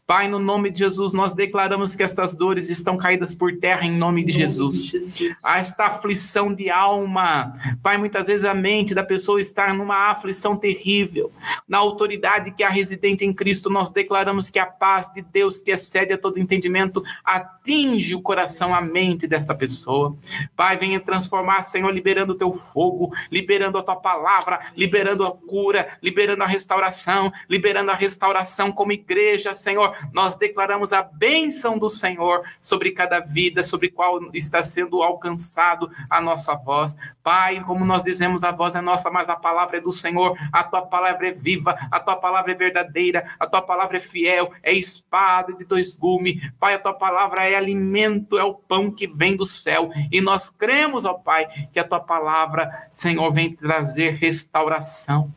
[0.07, 3.91] Pai, no nome de Jesus, nós declaramos que estas dores estão caídas por terra em
[3.91, 4.91] nome de Jesus.
[4.91, 5.35] Jesus.
[5.45, 11.31] Esta aflição de alma, Pai, muitas vezes a mente da pessoa está numa aflição terrível.
[11.67, 15.71] Na autoridade que é residente em Cristo, nós declaramos que a paz de Deus, que
[15.71, 20.15] excede a todo entendimento, atinge o coração, a mente desta pessoa.
[20.55, 25.31] Pai, venha transformar, Senhor, liberando o teu fogo, liberando a tua palavra palavra, liberando a
[25.31, 29.95] cura, liberando a restauração, liberando a restauração como igreja, Senhor.
[30.11, 36.21] Nós declaramos a bênção do Senhor sobre cada vida, sobre qual está sendo alcançado a
[36.21, 36.95] nossa voz.
[37.21, 40.37] Pai, como nós dizemos, a voz é nossa, mas a palavra é do Senhor.
[40.51, 44.51] A tua palavra é viva, a tua palavra é verdadeira, a tua palavra é fiel,
[44.61, 46.41] é espada de dois gumes.
[46.59, 49.91] Pai, a tua palavra é alimento, é o pão que vem do céu.
[50.11, 55.31] E nós cremos, ó Pai, que a tua palavra, Senhor, vem trazer restauração restauração.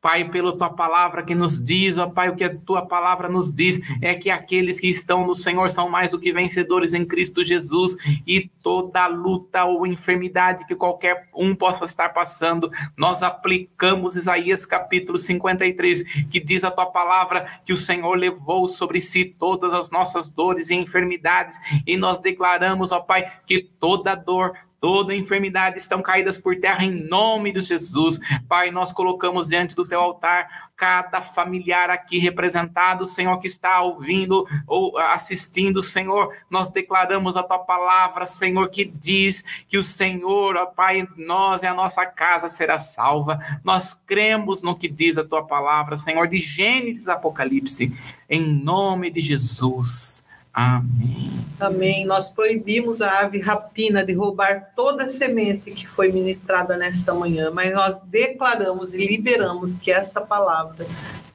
[0.00, 3.52] Pai, pela tua palavra que nos diz, ó Pai, o que a tua palavra nos
[3.52, 7.42] diz é que aqueles que estão no Senhor são mais do que vencedores em Cristo
[7.42, 7.96] Jesus.
[8.24, 15.18] E toda luta ou enfermidade que qualquer um possa estar passando, nós aplicamos Isaías capítulo
[15.18, 20.28] 53, que diz a tua palavra que o Senhor levou sobre si todas as nossas
[20.30, 21.58] dores e enfermidades.
[21.84, 26.90] E nós declaramos, ó Pai, que toda dor, toda enfermidade estão caídas por terra em
[26.90, 28.18] nome de Jesus.
[28.48, 34.46] Pai, nós colocamos diante do teu altar cada familiar aqui representado, Senhor, que está ouvindo
[34.64, 40.66] ou assistindo, Senhor, nós declaramos a tua palavra, Senhor, que diz que o Senhor, ó
[40.66, 43.40] Pai, nós e a nossa casa será salva.
[43.64, 47.92] Nós cremos no que diz a tua palavra, Senhor, de Gênesis Apocalipse,
[48.30, 50.27] em nome de Jesus.
[50.58, 51.30] Amém.
[51.60, 52.04] Amém.
[52.04, 57.48] Nós proibimos a ave rapina de roubar toda a semente que foi ministrada nessa manhã,
[57.52, 60.84] mas nós declaramos e liberamos que essa palavra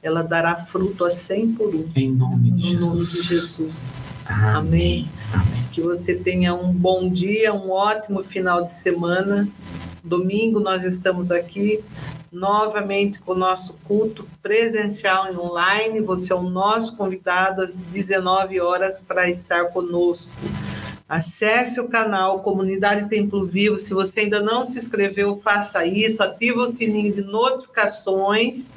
[0.02, 1.88] ela dará fruto a cem por um.
[1.96, 2.80] Em nome de Em Jesus.
[2.82, 3.92] nome de Jesus.
[4.26, 5.08] Amém.
[5.32, 5.68] Amém.
[5.72, 9.48] Que você tenha um bom dia, um ótimo final de semana.
[10.02, 11.82] Domingo nós estamos aqui
[12.34, 16.00] novamente com o nosso culto presencial e online.
[16.00, 20.30] Você é o nosso convidado às 19 horas para estar conosco.
[21.08, 23.78] Acesse o canal Comunidade Templo Vivo.
[23.78, 26.22] Se você ainda não se inscreveu, faça isso.
[26.22, 28.72] Ative o sininho de notificações.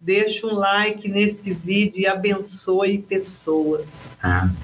[0.00, 4.18] Deixe um like neste vídeo e abençoe pessoas.
[4.22, 4.56] Amém.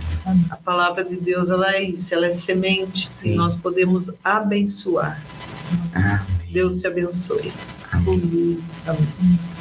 [0.50, 3.34] A palavra de Deus ela é isso, ela é semente Sim.
[3.34, 5.22] nós podemos abençoar.
[5.94, 6.38] Amém.
[6.50, 7.52] Deus te abençoe.
[7.92, 8.58] Amém.
[8.86, 9.57] Amém.